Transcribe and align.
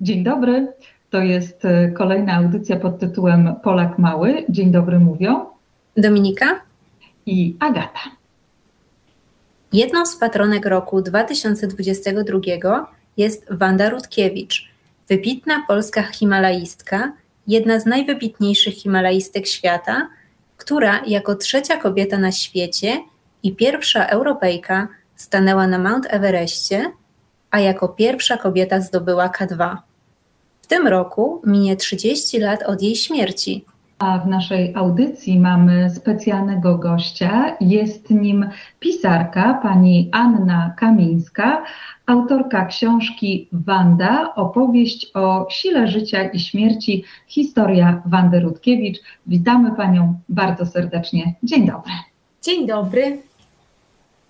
Dzień 0.00 0.24
dobry. 0.24 0.72
To 1.10 1.18
jest 1.18 1.64
e, 1.64 1.88
kolejna 1.88 2.34
audycja 2.34 2.76
pod 2.76 2.98
tytułem 2.98 3.54
Polak 3.62 3.98
Mały. 3.98 4.44
Dzień 4.48 4.70
dobry 4.70 4.98
mówią 4.98 5.46
Dominika 5.96 6.60
i 7.26 7.56
Agata. 7.60 8.00
Jedną 9.72 10.06
z 10.06 10.16
patronek 10.16 10.66
roku 10.66 11.02
2022 11.02 12.86
jest 13.16 13.46
Wanda 13.50 13.90
Rutkiewicz, 13.90 14.68
wybitna 15.08 15.64
polska 15.68 16.02
himalaistka, 16.02 17.12
jedna 17.46 17.80
z 17.80 17.86
najwybitniejszych 17.86 18.74
himalaistek 18.74 19.46
świata, 19.46 20.08
która 20.56 21.00
jako 21.06 21.34
trzecia 21.34 21.76
kobieta 21.76 22.18
na 22.18 22.32
świecie 22.32 23.02
i 23.42 23.54
pierwsza 23.54 24.06
Europejka 24.06 24.88
stanęła 25.14 25.66
na 25.66 25.78
Mount 25.78 26.06
Everestie, 26.10 26.84
a 27.50 27.60
jako 27.60 27.88
pierwsza 27.88 28.36
kobieta 28.36 28.80
zdobyła 28.80 29.28
K2. 29.28 29.76
W 30.62 30.66
tym 30.66 30.86
roku 30.86 31.42
minie 31.46 31.76
30 31.76 32.38
lat 32.38 32.62
od 32.62 32.82
jej 32.82 32.96
śmierci. 32.96 33.64
A 33.98 34.18
w 34.18 34.26
naszej 34.26 34.74
audycji 34.74 35.40
mamy 35.40 35.90
specjalnego 35.90 36.78
gościa. 36.78 37.56
Jest 37.60 38.10
nim 38.10 38.48
pisarka 38.80 39.60
pani 39.62 40.08
Anna 40.12 40.74
Kamińska, 40.76 41.64
autorka 42.06 42.64
książki 42.64 43.48
Wanda, 43.52 44.34
opowieść 44.34 45.10
o 45.14 45.46
sile 45.50 45.88
życia 45.88 46.24
i 46.24 46.40
śmierci, 46.40 47.04
historia 47.26 48.02
Wandy 48.06 48.40
Rutkiewicz. 48.40 48.98
Witamy 49.26 49.72
panią 49.76 50.20
bardzo 50.28 50.66
serdecznie. 50.66 51.34
Dzień 51.42 51.66
dobry. 51.66 51.92
Dzień 52.42 52.66
dobry. 52.66 53.22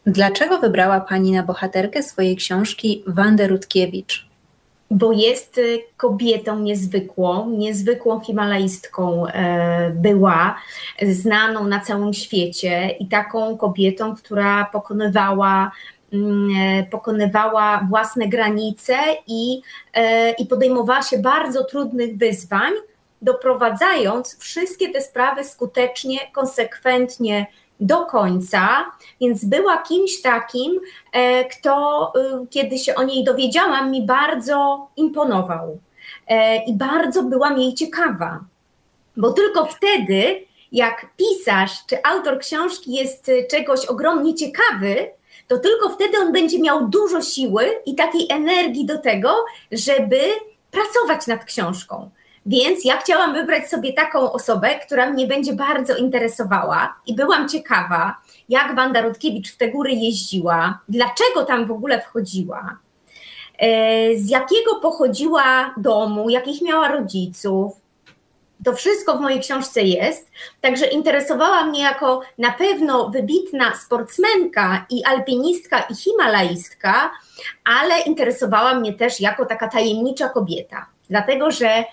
Dlaczego 0.06 0.59
wybrała 0.59 1.01
pani 1.01 1.33
na 1.33 1.42
bohaterkę 1.42 2.02
swojej 2.02 2.37
książki 2.37 3.05
Wandę 3.06 3.46
Rutkiewicz? 3.46 4.27
bo 4.91 5.12
jest 5.12 5.59
y, 5.59 5.79
kobietą 5.96 6.59
niezwykłą, 6.59 7.51
niezwykłą 7.51 8.20
himalaistką 8.20 9.27
e, 9.27 9.90
była, 9.90 10.57
znaną 11.02 11.65
na 11.65 11.80
całym 11.80 12.15
świecie 12.15 12.90
i 13.01 13.09
taką 13.09 13.57
kobietą, 13.57 14.16
która 14.16 14.65
pokonywała 14.73 15.73
mm, 16.13 16.51
e, 16.60 16.87
pokonywała 16.91 17.87
własne 17.91 18.29
granice 18.29 18.96
i, 19.26 19.60
e, 19.95 20.30
i 20.30 20.46
podejmowała 20.46 21.02
się 21.02 21.18
bardzo 21.18 21.65
trudnych 21.65 22.16
wyzwań, 22.16 22.73
doprowadzając 23.23 24.38
wszystkie 24.38 24.88
te 24.93 25.02
sprawy 25.02 25.45
skutecznie, 25.45 26.18
konsekwentnie 26.32 27.46
do 27.80 28.07
końca, 28.07 28.85
więc 29.21 29.45
była 29.45 29.77
kimś 29.77 30.23
takim, 30.23 30.80
e, 31.13 31.45
kto, 31.45 32.13
y, 32.16 32.46
kiedy 32.51 32.79
się 32.79 32.95
o 32.95 33.02
niej 33.02 33.24
dowiedziałam, 33.24 33.91
mi 33.91 34.07
bardzo 34.07 34.88
imponował 34.96 35.79
e, 36.29 36.65
i 36.65 36.74
bardzo 36.74 37.23
byłam 37.23 37.59
jej 37.59 37.74
ciekawa, 37.74 38.41
bo 39.16 39.32
tylko 39.32 39.66
wtedy, 39.66 40.45
jak 40.73 41.07
pisarz 41.16 41.73
czy 41.87 42.02
autor 42.02 42.38
książki 42.38 42.93
jest 42.93 43.30
czegoś 43.51 43.87
ogromnie 43.87 44.35
ciekawy, 44.35 45.10
to 45.49 45.59
tylko 45.59 45.88
wtedy 45.88 46.19
on 46.19 46.32
będzie 46.32 46.60
miał 46.60 46.88
dużo 46.88 47.23
siły 47.23 47.71
i 47.87 47.95
takiej 47.95 48.27
energii 48.30 48.87
do 48.87 48.99
tego, 48.99 49.35
żeby 49.73 50.21
pracować 50.71 51.27
nad 51.27 51.45
książką. 51.45 52.10
Więc 52.46 52.84
ja 52.84 52.96
chciałam 52.96 53.32
wybrać 53.34 53.68
sobie 53.68 53.92
taką 53.92 54.32
osobę, 54.32 54.68
która 54.86 55.10
mnie 55.10 55.26
będzie 55.26 55.52
bardzo 55.52 55.96
interesowała 55.96 56.94
i 57.06 57.14
byłam 57.14 57.48
ciekawa, 57.48 58.16
jak 58.48 58.76
Wanda 58.76 59.00
Rutkiewicz 59.00 59.52
w 59.52 59.56
te 59.56 59.68
góry 59.68 59.92
jeździła, 59.92 60.78
dlaczego 60.88 61.44
tam 61.46 61.66
w 61.66 61.70
ogóle 61.70 62.00
wchodziła, 62.00 62.78
e, 63.58 63.68
z 64.16 64.30
jakiego 64.30 64.74
pochodziła 64.74 65.74
domu, 65.76 66.30
jakich 66.30 66.62
miała 66.62 66.88
rodziców. 66.88 67.72
To 68.64 68.72
wszystko 68.72 69.19
w 69.19 69.20
mojej 69.20 69.41
książce 69.41 69.82
jest, 69.82 70.30
także 70.60 70.86
interesowała 70.86 71.64
mnie 71.64 71.82
jako 71.82 72.20
na 72.38 72.52
pewno 72.52 73.10
wybitna 73.10 73.74
sportsmenka 73.74 74.86
i 74.90 75.04
alpinistka 75.04 75.80
i 75.80 75.94
himalaistka, 75.94 77.10
ale 77.64 78.00
interesowała 78.00 78.74
mnie 78.74 78.92
też 78.92 79.20
jako 79.20 79.46
taka 79.46 79.68
tajemnicza 79.68 80.28
kobieta 80.28 80.95
dlatego 81.10 81.50
że 81.50 81.68
e, 81.68 81.84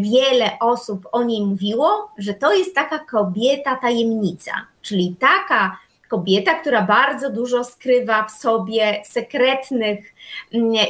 wiele 0.00 0.50
osób 0.60 1.08
o 1.12 1.22
niej 1.22 1.46
mówiło, 1.46 2.10
że 2.18 2.34
to 2.34 2.54
jest 2.54 2.74
taka 2.74 2.98
kobieta 2.98 3.76
tajemnica, 3.76 4.52
czyli 4.82 5.16
taka 5.20 5.78
kobieta, 6.08 6.54
która 6.54 6.82
bardzo 6.82 7.30
dużo 7.30 7.64
skrywa 7.64 8.24
w 8.24 8.30
sobie 8.30 9.02
sekretnych 9.04 10.14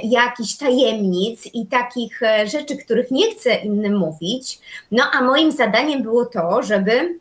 jakichś 0.02 0.56
tajemnic 0.56 1.47
i 1.54 1.66
takich 1.66 2.22
e, 2.22 2.47
rzeczy, 2.47 2.76
których 2.76 3.10
nie 3.10 3.30
chce 3.30 3.54
innym 3.54 3.96
mówić. 3.96 4.58
No 4.91 5.04
a 5.12 5.22
moim 5.22 5.52
zadaniem 5.52 6.02
było 6.02 6.26
to, 6.26 6.62
żeby 6.62 7.19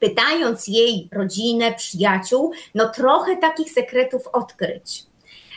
pytając 0.00 0.68
jej 0.68 1.08
rodzinę, 1.12 1.74
przyjaciół, 1.74 2.52
no 2.74 2.88
trochę 2.88 3.36
takich 3.36 3.72
sekretów 3.72 4.28
odkryć. 4.32 5.04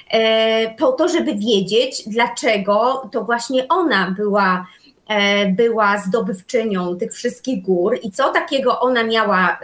E, 0.09 0.73
po 0.75 0.91
to, 0.91 1.07
żeby 1.07 1.35
wiedzieć, 1.35 2.03
dlaczego 2.07 3.09
to 3.11 3.23
właśnie 3.23 3.67
ona 3.67 4.11
była 4.11 4.65
e, 5.07 5.51
była 5.51 5.97
zdobywczynią 5.97 6.97
tych 6.97 7.13
wszystkich 7.13 7.63
gór 7.63 7.97
i 8.03 8.11
co 8.11 8.29
takiego 8.29 8.79
ona 8.79 9.03
miała 9.03 9.59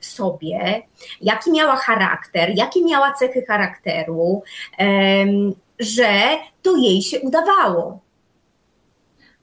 w 0.00 0.06
sobie, 0.06 0.82
jaki 1.20 1.52
miała 1.52 1.76
charakter, 1.76 2.50
jakie 2.54 2.84
miała 2.84 3.12
cechy 3.12 3.44
charakteru, 3.48 4.42
że 5.80 6.08
to 6.62 6.76
jej 6.76 7.02
się 7.02 7.20
udawało. 7.20 8.00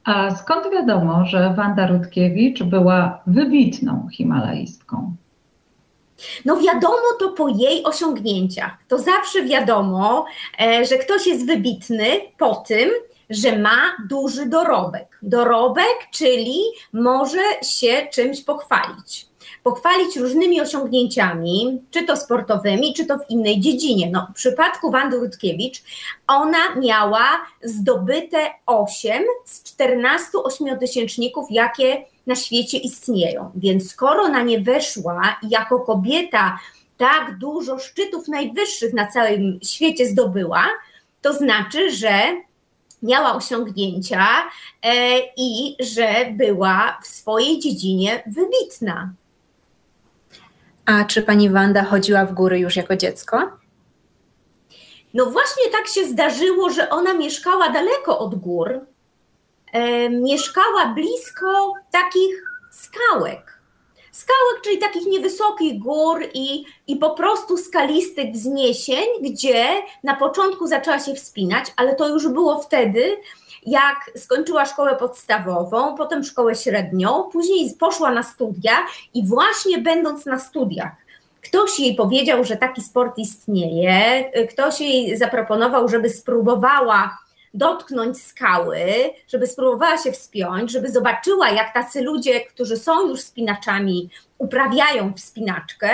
A 0.05 0.35
skąd 0.35 0.71
wiadomo, 0.71 1.25
że 1.25 1.53
Wanda 1.57 1.87
Rutkiewicz 1.87 2.63
była 2.63 3.21
wybitną 3.27 4.07
himalaistką? 4.11 5.15
No 6.45 6.57
wiadomo 6.57 7.03
to 7.19 7.29
po 7.29 7.47
jej 7.47 7.83
osiągnięciach. 7.83 8.77
To 8.87 8.97
zawsze 8.97 9.43
wiadomo, 9.43 10.25
e, 10.61 10.85
że 10.85 10.97
ktoś 10.97 11.27
jest 11.27 11.47
wybitny 11.47 12.07
po 12.37 12.55
tym, 12.55 12.89
że 13.29 13.59
ma 13.59 13.77
duży 14.09 14.45
dorobek. 14.45 15.19
Dorobek, 15.21 16.07
czyli 16.11 16.59
może 16.93 17.41
się 17.63 18.07
czymś 18.13 18.41
pochwalić. 18.41 19.27
Pochwalić 19.63 20.17
różnymi 20.17 20.61
osiągnięciami, 20.61 21.81
czy 21.91 22.03
to 22.03 22.17
sportowymi, 22.17 22.93
czy 22.93 23.05
to 23.05 23.17
w 23.17 23.29
innej 23.29 23.59
dziedzinie. 23.59 24.09
No, 24.11 24.27
w 24.31 24.35
przypadku 24.35 24.91
Wandy 24.91 25.17
Rutkiewicz 25.17 25.83
ona 26.27 26.75
miała 26.75 27.25
zdobyte 27.63 28.37
8 28.65 29.23
z 29.45 29.63
14 29.63 30.27
ośmiotysięczników, 30.43 31.45
jakie 31.49 32.05
na 32.27 32.35
świecie 32.35 32.77
istnieją. 32.77 33.51
Więc 33.55 33.91
skoro 33.91 34.27
na 34.27 34.41
nie 34.41 34.59
weszła 34.59 35.37
i 35.43 35.49
jako 35.49 35.79
kobieta 35.79 36.59
tak 36.97 37.37
dużo 37.37 37.79
szczytów 37.79 38.27
najwyższych 38.27 38.93
na 38.93 39.07
całym 39.07 39.59
świecie 39.63 40.07
zdobyła, 40.07 40.63
to 41.21 41.33
znaczy, 41.33 41.91
że 41.91 42.11
miała 43.03 43.35
osiągnięcia 43.35 44.25
e, 44.81 45.19
i 45.37 45.75
że 45.79 46.07
była 46.31 46.99
w 47.03 47.07
swojej 47.07 47.59
dziedzinie 47.59 48.23
wybitna. 48.27 49.13
A 50.85 51.03
czy 51.05 51.21
pani 51.21 51.49
Wanda 51.49 51.83
chodziła 51.83 52.25
w 52.25 52.33
góry 52.33 52.59
już 52.59 52.75
jako 52.75 52.95
dziecko? 52.95 53.51
No 55.13 55.25
właśnie 55.25 55.71
tak 55.71 55.87
się 55.87 56.05
zdarzyło, 56.07 56.69
że 56.69 56.89
ona 56.89 57.13
mieszkała 57.13 57.69
daleko 57.69 58.19
od 58.19 58.35
gór, 58.35 58.79
mieszkała 60.09 60.85
blisko 60.85 61.73
takich 61.91 62.43
skałek. 62.71 63.55
Skałek, 64.11 64.61
czyli 64.63 64.77
takich 64.77 65.05
niewysokich 65.05 65.79
gór 65.79 66.23
i, 66.33 66.65
i 66.87 66.95
po 66.95 67.09
prostu 67.09 67.57
skalistych 67.57 68.31
wzniesień, 68.31 69.05
gdzie 69.21 69.65
na 70.03 70.15
początku 70.15 70.67
zaczęła 70.67 70.99
się 70.99 71.13
wspinać, 71.13 71.65
ale 71.75 71.95
to 71.95 72.07
już 72.07 72.27
było 72.27 72.61
wtedy, 72.61 73.17
jak 73.65 74.11
skończyła 74.17 74.66
szkołę 74.66 74.95
podstawową, 74.95 75.95
potem 75.95 76.23
szkołę 76.23 76.55
średnią, 76.55 77.23
później 77.31 77.73
poszła 77.79 78.11
na 78.11 78.23
studia 78.23 78.73
i 79.13 79.28
właśnie 79.28 79.78
będąc 79.78 80.25
na 80.25 80.39
studiach, 80.39 80.91
ktoś 81.43 81.79
jej 81.79 81.95
powiedział, 81.95 82.43
że 82.43 82.57
taki 82.57 82.81
sport 82.81 83.17
istnieje, 83.17 84.31
ktoś 84.49 84.81
jej 84.81 85.17
zaproponował, 85.17 85.87
żeby 85.87 86.09
spróbowała 86.09 87.24
dotknąć 87.55 88.22
skały, 88.22 88.79
żeby 89.28 89.47
spróbowała 89.47 89.97
się 89.97 90.11
wspiąć, 90.11 90.72
żeby 90.72 90.91
zobaczyła, 90.91 91.49
jak 91.49 91.73
tacy 91.73 92.02
ludzie, 92.02 92.41
którzy 92.41 92.78
są 92.78 93.07
już 93.07 93.22
spinaczami, 93.22 94.09
uprawiają 94.37 95.13
wspinaczkę. 95.13 95.90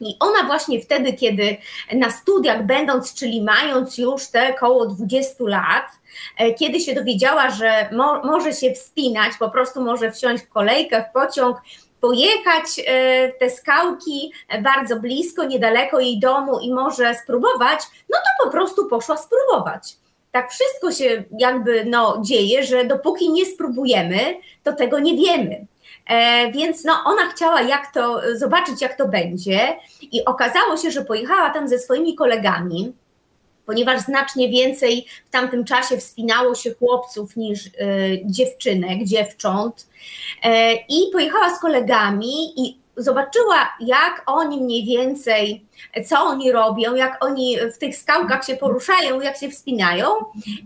I 0.00 0.16
ona 0.20 0.42
właśnie 0.46 0.80
wtedy, 0.80 1.12
kiedy 1.12 1.56
na 1.94 2.10
studiach 2.10 2.66
będąc, 2.66 3.14
czyli 3.14 3.42
mając 3.42 3.98
już 3.98 4.28
te 4.28 4.54
około 4.54 4.86
20 4.86 5.34
lat, 5.40 5.86
e, 6.38 6.54
kiedy 6.54 6.80
się 6.80 6.94
dowiedziała, 6.94 7.50
że 7.50 7.88
mo 7.92 8.22
może 8.24 8.52
się 8.52 8.72
wspinać, 8.72 9.32
po 9.38 9.50
prostu 9.50 9.82
może 9.82 10.12
wsiąść 10.12 10.44
w 10.44 10.48
kolejkę, 10.48 11.04
w 11.10 11.12
pociąg, 11.12 11.56
pojechać 12.00 12.64
e, 12.86 13.32
te 13.32 13.50
skałki 13.50 14.32
bardzo 14.62 15.00
blisko, 15.00 15.44
niedaleko 15.44 16.00
jej 16.00 16.20
domu 16.20 16.60
i 16.60 16.72
może 16.74 17.14
spróbować, 17.14 17.80
no 18.10 18.18
to 18.18 18.44
po 18.44 18.50
prostu 18.50 18.86
poszła 18.88 19.16
spróbować 19.16 19.96
tak 20.36 20.52
wszystko 20.52 20.92
się 20.92 21.24
jakby 21.38 21.84
no, 21.84 22.22
dzieje, 22.22 22.64
że 22.64 22.84
dopóki 22.84 23.30
nie 23.30 23.46
spróbujemy, 23.46 24.18
to 24.62 24.72
tego 24.72 24.98
nie 24.98 25.16
wiemy. 25.16 25.66
E, 26.06 26.52
więc 26.52 26.84
no, 26.84 26.92
ona 27.04 27.26
chciała 27.26 27.62
jak 27.62 27.92
to, 27.92 28.20
zobaczyć, 28.34 28.82
jak 28.82 28.96
to 28.96 29.08
będzie, 29.08 29.76
i 30.02 30.24
okazało 30.24 30.76
się, 30.76 30.90
że 30.90 31.04
pojechała 31.04 31.50
tam 31.50 31.68
ze 31.68 31.78
swoimi 31.78 32.14
kolegami, 32.14 32.92
ponieważ 33.66 34.00
znacznie 34.00 34.48
więcej 34.48 35.06
w 35.26 35.30
tamtym 35.30 35.64
czasie 35.64 35.96
wspinało 35.98 36.54
się 36.54 36.74
chłopców 36.74 37.36
niż 37.36 37.66
y, 37.66 37.70
dziewczynek, 38.24 39.04
dziewcząt. 39.04 39.86
E, 40.42 40.74
I 40.74 41.10
pojechała 41.12 41.56
z 41.56 41.60
kolegami 41.60 42.60
i 42.60 42.78
zobaczyła, 42.96 43.76
jak 43.80 44.22
oni 44.26 44.60
mniej 44.60 44.84
więcej, 44.84 45.66
co 46.06 46.18
oni 46.20 46.52
robią, 46.52 46.94
jak 46.94 47.24
oni 47.24 47.58
w 47.74 47.78
tych 47.78 47.96
skałkach 47.96 48.44
się 48.44 48.56
poruszają, 48.56 49.20
jak 49.20 49.36
się 49.36 49.50
wspinają, 49.50 50.06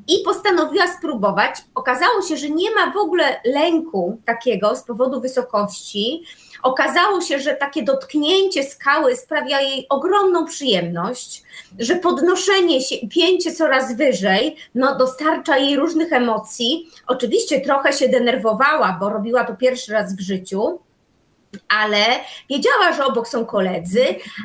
i 0.08 0.22
postanowiła 0.24 0.86
spróbować. 0.86 1.56
Okazało 1.74 2.22
się, 2.22 2.36
że 2.36 2.50
nie 2.50 2.70
ma 2.74 2.92
w 2.92 2.96
ogóle 2.96 3.40
lęku 3.44 4.20
takiego 4.24 4.76
z 4.76 4.82
powodu 4.82 5.20
wysokości. 5.20 6.22
Okazało 6.62 7.20
się, 7.20 7.38
że 7.38 7.54
takie 7.54 7.82
dotknięcie 7.82 8.64
skały 8.64 9.16
sprawia 9.16 9.60
jej 9.60 9.86
ogromną 9.88 10.46
przyjemność, 10.46 11.42
że 11.78 11.96
podnoszenie 11.96 12.80
się 12.80 12.96
pięcie 13.08 13.52
coraz 13.52 13.96
wyżej 13.96 14.56
no, 14.74 14.98
dostarcza 14.98 15.58
jej 15.58 15.76
różnych 15.76 16.12
emocji. 16.12 16.90
Oczywiście 17.06 17.60
trochę 17.60 17.92
się 17.92 18.08
denerwowała, 18.08 18.96
bo 19.00 19.08
robiła 19.08 19.44
to 19.44 19.54
pierwszy 19.54 19.92
raz 19.92 20.16
w 20.16 20.20
życiu 20.20 20.78
ale 21.68 22.04
wiedziała, 22.48 22.92
że 22.96 23.04
obok 23.04 23.28
są 23.28 23.46
koledzy, 23.46 24.04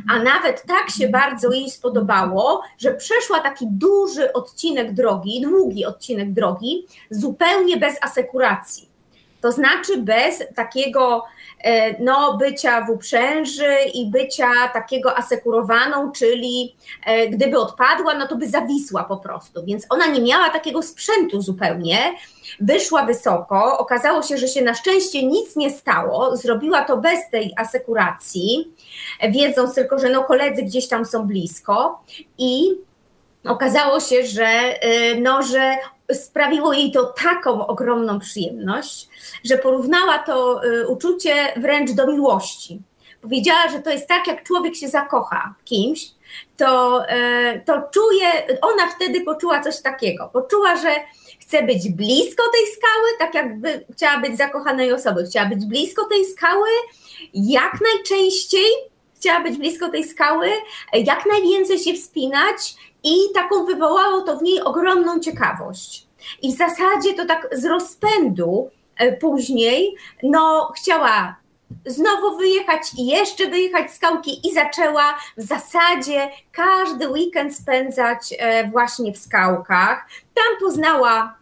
a 0.09 0.19
nawet 0.19 0.63
tak 0.67 0.89
się 0.89 1.09
bardzo 1.09 1.51
jej 1.51 1.69
spodobało, 1.69 2.61
że 2.77 2.93
przeszła 2.93 3.39
taki 3.39 3.65
duży 3.69 4.33
odcinek 4.33 4.93
drogi, 4.93 5.41
długi 5.41 5.85
odcinek 5.85 6.33
drogi, 6.33 6.85
zupełnie 7.09 7.77
bez 7.77 8.03
asekuracji. 8.03 8.94
To 9.45 9.51
znaczy 9.51 9.97
bez 9.97 10.43
takiego 10.55 11.23
E, 11.65 12.03
no, 12.03 12.37
bycia 12.37 12.85
w 12.85 12.89
uprzęży 12.89 13.75
i 13.93 14.09
bycia 14.09 14.51
takiego 14.73 15.17
asekurowaną, 15.17 16.11
czyli 16.11 16.75
e, 17.05 17.27
gdyby 17.27 17.59
odpadła, 17.59 18.13
no 18.13 18.27
to 18.27 18.35
by 18.35 18.49
zawisła 18.49 19.03
po 19.03 19.17
prostu. 19.17 19.65
Więc 19.65 19.85
ona 19.89 20.07
nie 20.07 20.21
miała 20.21 20.49
takiego 20.49 20.81
sprzętu 20.81 21.41
zupełnie. 21.41 21.97
Wyszła 22.59 23.05
wysoko, 23.05 23.77
okazało 23.77 24.21
się, 24.21 24.37
że 24.37 24.47
się 24.47 24.61
na 24.61 24.73
szczęście 24.73 25.25
nic 25.25 25.55
nie 25.55 25.69
stało, 25.69 26.37
zrobiła 26.37 26.81
to 26.81 26.97
bez 26.97 27.29
tej 27.31 27.53
asekuracji, 27.57 28.73
wiedząc 29.29 29.75
tylko, 29.75 29.99
że 29.99 30.09
no 30.09 30.23
koledzy 30.23 30.63
gdzieś 30.63 30.87
tam 30.87 31.05
są 31.05 31.27
blisko 31.27 32.03
i 32.37 32.69
okazało 33.47 33.99
się, 33.99 34.25
że, 34.25 34.45
e, 34.45 35.15
no, 35.15 35.43
że 35.43 35.77
sprawiło 36.13 36.73
jej 36.73 36.91
to 36.91 37.03
taką 37.03 37.67
ogromną 37.67 38.19
przyjemność, 38.19 39.09
że 39.43 39.57
porównała 39.57 40.19
to 40.19 40.65
y, 40.65 40.87
uczucie 40.87 41.33
wręcz 41.57 41.91
do 41.91 42.07
miłości. 42.07 42.81
Powiedziała, 43.21 43.69
że 43.71 43.79
to 43.79 43.89
jest 43.89 44.07
tak, 44.07 44.27
jak 44.27 44.43
człowiek 44.43 44.75
się 44.75 44.87
zakocha 44.87 45.55
kimś, 45.65 46.07
to, 46.57 47.01
y, 47.05 47.61
to 47.65 47.81
czuje, 47.93 48.27
ona 48.61 48.87
wtedy 48.95 49.21
poczuła 49.21 49.63
coś 49.63 49.81
takiego. 49.81 50.29
Poczuła, 50.33 50.75
że 50.75 50.95
chce 51.41 51.63
być 51.63 51.89
blisko 51.89 52.43
tej 52.53 52.65
skały, 52.67 53.07
tak 53.19 53.33
jakby 53.33 53.85
chciała 53.93 54.19
być 54.19 54.37
zakochanej 54.37 54.93
osoby, 54.93 55.23
chciała 55.23 55.45
być 55.49 55.65
blisko 55.65 56.05
tej 56.05 56.25
skały, 56.25 56.69
jak 57.33 57.79
najczęściej 57.81 58.65
chciała 59.15 59.39
być 59.39 59.57
blisko 59.57 59.89
tej 59.89 60.03
skały, 60.03 60.49
jak 60.93 61.25
najwięcej 61.25 61.79
się 61.79 61.93
wspinać 61.93 62.75
i 63.03 63.15
taką 63.33 63.65
wywołało 63.65 64.21
to 64.21 64.37
w 64.37 64.43
niej 64.43 64.61
ogromną 64.61 65.19
ciekawość. 65.19 66.07
I 66.41 66.53
w 66.53 66.57
zasadzie 66.57 67.13
to 67.13 67.25
tak 67.25 67.47
z 67.51 67.65
rozpędu 67.65 68.69
e, 68.97 69.17
później, 69.17 69.95
no 70.23 70.71
chciała 70.77 71.35
znowu 71.85 72.37
wyjechać 72.37 72.81
i 72.97 73.05
jeszcze 73.05 73.47
wyjechać 73.47 73.91
z 73.91 73.95
skałki 73.95 74.47
i 74.47 74.53
zaczęła 74.53 75.17
w 75.37 75.41
zasadzie 75.41 76.29
każdy 76.51 77.09
weekend 77.09 77.55
spędzać 77.55 78.33
e, 78.39 78.67
właśnie 78.67 79.13
w 79.13 79.17
skałkach. 79.17 80.07
Tam 80.33 80.59
poznała 80.59 81.37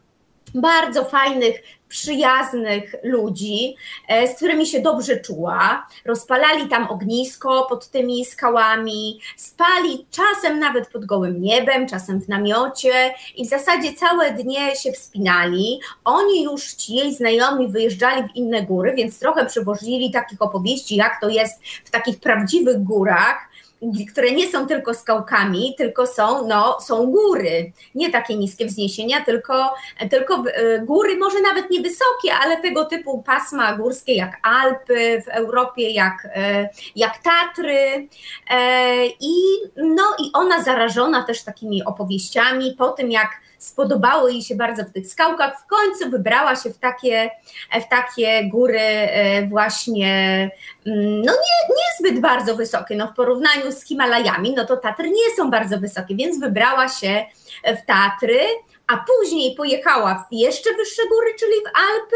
bardzo 0.56 1.06
fajnych 1.06 1.64
przyjaznych 1.94 2.96
ludzi, 3.04 3.76
e, 4.08 4.28
z 4.28 4.36
którymi 4.36 4.66
się 4.66 4.80
dobrze 4.82 5.20
czuła. 5.20 5.88
Rozpalali 6.06 6.68
tam 6.68 6.88
ognisko 6.88 7.66
pod 7.70 7.88
tymi 7.88 8.26
skałami, 8.26 9.20
spali 9.38 10.06
czasem 10.12 10.60
nawet 10.60 10.90
pod 10.90 11.06
gołym 11.06 11.42
niebem, 11.42 11.88
czasem 11.88 12.22
w 12.22 12.28
namiocie 12.28 13.14
i 13.36 13.46
w 13.46 13.50
zasadzie 13.50 13.94
całe 13.94 14.32
dnie 14.32 14.76
się 14.76 14.92
wspinali. 14.92 15.80
Oni 16.06 16.44
już, 16.44 16.74
ci 16.74 16.94
jej 16.96 17.16
znajomi, 17.16 17.68
wyjeżdżali 17.68 18.24
w 18.24 18.36
inne 18.36 18.64
góry, 18.64 18.94
więc 18.98 19.20
trochę 19.20 19.46
przywozili 19.46 20.12
takich 20.12 20.42
opowieści, 20.42 20.96
jak 20.96 21.22
to 21.22 21.30
jest 21.30 21.62
w 21.86 21.92
takich 21.92 22.20
prawdziwych 22.20 22.84
górach 22.84 23.53
które 24.12 24.32
nie 24.32 24.48
są 24.48 24.68
tylko 24.68 24.94
skałkami, 24.94 25.76
tylko 25.78 26.08
są, 26.08 26.48
no, 26.48 26.78
są 26.82 27.12
góry. 27.12 27.72
Nie 27.96 28.12
takie 28.12 28.36
niskie 28.36 28.66
wzniesienia, 28.66 29.26
tylko, 29.26 29.74
tylko 30.10 30.44
e, 30.54 30.80
góry, 30.80 31.18
może 31.18 31.42
nawet 31.42 31.70
niewysokie, 31.70 32.34
ale 32.44 32.62
tego 32.62 32.86
typu 32.86 33.24
pasma 33.24 33.78
górskie 33.78 34.16
jak 34.16 34.40
Alpy 34.44 35.22
w 35.26 35.28
Europie, 35.28 35.90
jak, 35.90 36.28
e, 36.36 36.70
jak 36.96 37.18
Tatry. 37.18 38.08
E, 38.50 39.06
I, 39.06 39.34
no, 39.76 40.04
I 40.20 40.32
ona 40.34 40.64
zarażona 40.64 41.24
też 41.24 41.44
takimi 41.44 41.84
opowieściami 41.84 42.76
po 42.78 42.90
tym, 42.90 43.12
jak 43.12 43.30
spodobało 43.64 44.30
jej 44.30 44.42
się 44.42 44.56
bardzo 44.56 44.84
w 44.84 44.92
tych 44.92 45.08
skałkach, 45.08 45.62
w 45.62 45.68
końcu 45.68 46.10
wybrała 46.10 46.56
się 46.56 46.70
w 46.70 46.78
takie, 46.78 47.30
w 47.74 47.90
takie 47.90 48.50
góry 48.50 48.80
właśnie 49.50 50.12
mm, 50.86 51.22
no 51.22 51.34
nie, 51.34 51.76
niezbyt 51.76 52.22
bardzo 52.22 52.56
wysokie, 52.56 52.96
no 52.96 53.08
w 53.08 53.16
porównaniu 53.16 53.72
z 53.72 53.84
Himalajami, 53.84 54.54
no 54.58 54.66
to 54.66 54.78
Tatry 54.78 55.10
nie 55.10 55.36
są 55.38 55.52
bardzo 55.52 55.80
wysokie, 55.80 56.16
więc 56.16 56.40
wybrała 56.40 56.90
się 56.90 57.26
w 57.66 57.86
Tatry, 57.86 58.40
a 58.88 58.98
później 58.98 59.56
pojechała 59.56 60.26
w 60.30 60.34
jeszcze 60.34 60.74
wyższe 60.76 61.02
góry, 61.10 61.36
czyli 61.40 61.52
w 61.52 61.68
Alpy. 61.68 62.16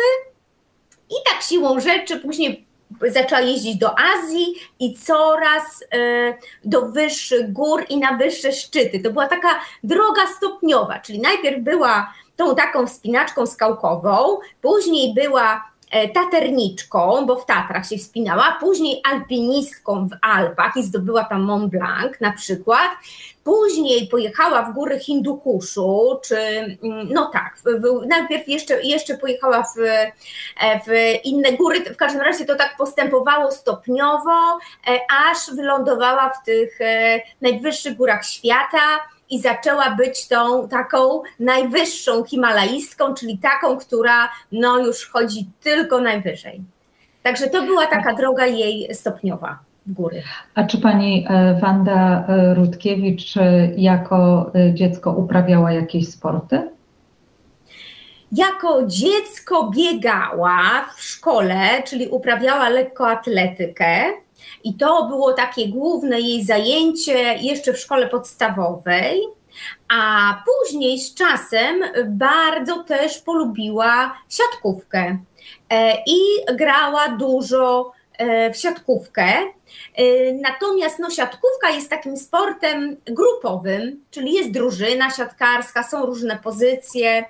I 1.10 1.16
tak 1.32 1.42
siłą 1.42 1.80
rzeczy 1.80 2.20
później 2.20 2.67
zaczęła 3.08 3.42
jeździć 3.42 3.78
do 3.78 3.96
Azji 4.00 4.56
i 4.80 4.94
coraz 4.94 5.84
e, 5.94 5.98
do 6.66 6.82
wyższych 6.82 7.54
gór 7.54 7.86
i 7.90 7.98
na 7.98 8.18
wyższe 8.18 8.52
szczyty. 8.52 9.00
To 9.00 9.12
była 9.12 9.28
taka 9.28 9.50
droga 9.84 10.28
stopniowa, 10.38 11.00
czyli 11.00 11.20
najpierw 11.20 11.64
była 11.64 12.14
tą 12.36 12.56
taką 12.56 12.88
wspinaczką 12.88 13.46
skałkową, 13.46 14.38
później 14.62 15.14
była 15.14 15.64
taterniczką, 16.14 17.26
bo 17.26 17.36
w 17.36 17.46
Tatrach 17.46 17.88
się 17.88 17.98
wspinała, 17.98 18.58
później 18.60 19.02
alpinistką 19.12 20.08
w 20.08 20.12
Alpach 20.22 20.78
i 20.78 20.84
zdobyła 20.84 21.24
tam 21.24 21.42
Mont 21.42 21.72
Blanc 21.72 22.12
na 22.22 22.32
przykład, 22.32 22.90
później 23.44 24.08
pojechała 24.08 24.62
w 24.62 24.74
góry 24.74 25.00
Hindukuszu, 25.00 26.20
czy 26.24 26.38
mm, 26.84 27.08
no 27.10 27.30
tak, 27.34 27.58
w, 27.66 28.08
najpierw 28.08 28.48
jeszcze, 28.48 28.84
jeszcze 28.84 29.18
pojechała 29.18 29.64
w, 29.64 29.80
e, 29.80 30.80
w 30.80 31.20
inne 31.24 31.52
góry, 31.52 31.80
w 31.94 31.98
każdym 31.98 32.22
razie 32.22 32.46
to 32.46 32.56
tak 32.56 32.76
postępowało 32.78 33.52
stopniowo, 33.52 34.60
e, 34.88 35.00
aż 35.30 35.56
wylądowała 35.56 36.30
w 36.30 36.46
tych 36.46 36.80
najwyższych 37.42 37.98
górach 37.98 38.26
świata, 38.26 39.00
i 39.30 39.40
zaczęła 39.40 39.96
być 39.96 40.28
tą 40.28 40.68
taką 40.68 41.22
najwyższą 41.40 42.24
himalaistką, 42.24 43.14
czyli 43.14 43.38
taką, 43.38 43.78
która 43.78 44.30
no 44.52 44.80
już 44.80 45.10
chodzi 45.10 45.50
tylko 45.62 46.02
najwyżej. 46.02 46.62
Także 47.24 47.48
to 47.48 47.64
była 47.64 47.86
taka 47.86 48.14
droga 48.14 48.46
jej 48.46 48.96
stopniowa 48.96 49.60
w 49.86 49.94
góry. 49.94 50.24
A 50.56 50.64
czy 50.64 50.78
pani 50.78 51.26
e, 51.30 51.60
Wanda 51.62 52.28
e, 52.28 52.54
Rutkiewicz 52.54 53.38
e, 53.38 53.72
jako 53.78 54.52
dziecko 54.74 55.12
uprawiała 55.12 55.72
jakieś 55.72 56.08
sporty? 56.08 56.70
Jako 58.32 58.86
dziecko 58.88 59.72
biegała 59.76 60.86
w 60.96 61.02
szkole, 61.02 61.84
czyli 61.84 62.08
uprawiała 62.08 62.70
lekkoatletykę. 62.70 64.04
I 64.64 64.74
to 64.74 65.08
było 65.08 65.34
takie 65.34 65.68
główne 65.70 66.22
jej 66.22 66.46
zajęcie 66.46 67.34
jeszcze 67.42 67.74
w 67.74 67.80
szkole 67.80 68.08
podstawowej. 68.08 69.22
A 69.90 70.34
później 70.46 71.00
z 71.00 71.14
czasem 71.14 71.84
bardzo 72.08 72.84
też 72.84 73.18
polubiła 73.18 74.18
siatkówkę 74.30 75.18
e, 75.70 76.04
i 76.08 76.20
grała 76.56 77.10
dużo 77.10 77.92
w 78.54 78.58
siatkówkę. 78.58 79.28
Natomiast 80.42 81.00
no, 81.00 81.10
siatkówka 81.10 81.70
jest 81.70 81.90
takim 81.90 82.18
sportem 82.18 82.98
grupowym, 83.06 84.04
czyli 84.12 84.34
jest 84.34 84.52
drużyna 84.52 85.12
siatkarska, 85.12 85.84
są 85.84 86.06
różne 86.06 86.40
pozycje 86.44 87.26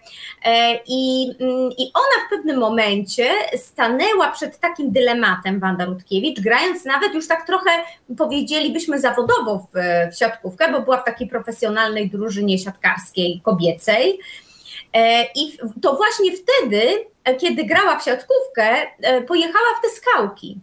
i, 0.87 1.31
mm, 1.39 1.71
i 1.77 1.91
ona 1.93 2.25
w 2.27 2.29
pewnym 2.29 2.57
momencie 2.57 3.29
stanęła 3.57 4.31
przed 4.31 4.59
takim 4.59 4.91
dylematem 4.91 5.59
Wanda 5.59 5.85
Rutkiewicz, 5.85 6.39
grając 6.39 6.85
nawet 6.85 7.13
już 7.13 7.27
tak 7.27 7.47
trochę 7.47 7.71
powiedzielibyśmy 8.17 8.99
zawodowo 8.99 9.67
w, 9.73 9.77
w 10.13 10.17
siatkówkę, 10.17 10.71
bo 10.71 10.81
była 10.81 10.97
w 10.97 11.05
takiej 11.05 11.27
profesjonalnej 11.27 12.09
drużynie 12.09 12.59
siatkarskiej 12.59 13.41
kobiecej. 13.43 14.19
I 15.35 15.57
to 15.81 15.95
właśnie 15.95 16.31
wtedy 16.31 17.05
E, 17.27 17.35
kiedy 17.35 17.63
grała 17.63 17.99
w 17.99 18.03
siatkówkę, 18.03 18.87
e, 19.01 19.21
pojechała 19.21 19.65
w 19.79 19.81
te 19.81 19.89
skałki. 19.89 20.59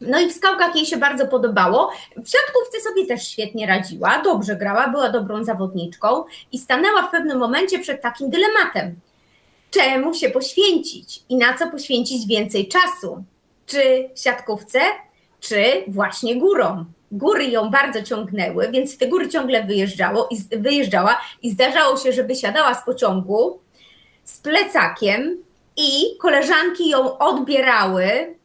No 0.00 0.20
i 0.20 0.28
w 0.28 0.32
skałkach 0.32 0.76
jej 0.76 0.86
się 0.86 0.96
bardzo 0.96 1.26
podobało. 1.26 1.90
W 2.16 2.28
siatkówce 2.28 2.80
sobie 2.88 3.06
też 3.06 3.28
świetnie 3.28 3.66
radziła, 3.66 4.22
dobrze 4.24 4.56
grała, 4.56 4.88
była 4.88 5.10
dobrą 5.10 5.44
zawodniczką 5.44 6.24
i 6.52 6.58
stanęła 6.58 7.02
w 7.02 7.10
pewnym 7.10 7.38
momencie 7.38 7.78
przed 7.78 8.02
takim 8.02 8.30
dylematem. 8.30 8.94
Czemu 9.70 10.14
się 10.14 10.30
poświęcić 10.30 11.22
i 11.28 11.36
na 11.36 11.58
co 11.58 11.70
poświęcić 11.70 12.26
więcej 12.26 12.68
czasu? 12.68 13.24
Czy 13.66 14.10
siatkówce, 14.14 14.80
czy 15.40 15.84
właśnie 15.88 16.36
górom? 16.36 16.84
Góry 17.12 17.44
ją 17.44 17.70
bardzo 17.70 18.02
ciągnęły, 18.02 18.70
więc 18.70 18.98
te 18.98 19.08
góry 19.08 19.28
ciągle 19.28 19.64
wyjeżdżało 19.64 20.28
i 20.30 20.58
wyjeżdżała 20.58 21.20
i 21.42 21.50
zdarzało 21.50 21.96
się, 21.96 22.12
że 22.12 22.24
wysiadała 22.24 22.74
z 22.74 22.84
pociągu 22.84 23.60
z 24.24 24.38
plecakiem 24.38 25.42
i 25.76 26.18
koleżanki 26.18 26.88
ją 26.88 27.18
odbierały, 27.18 28.37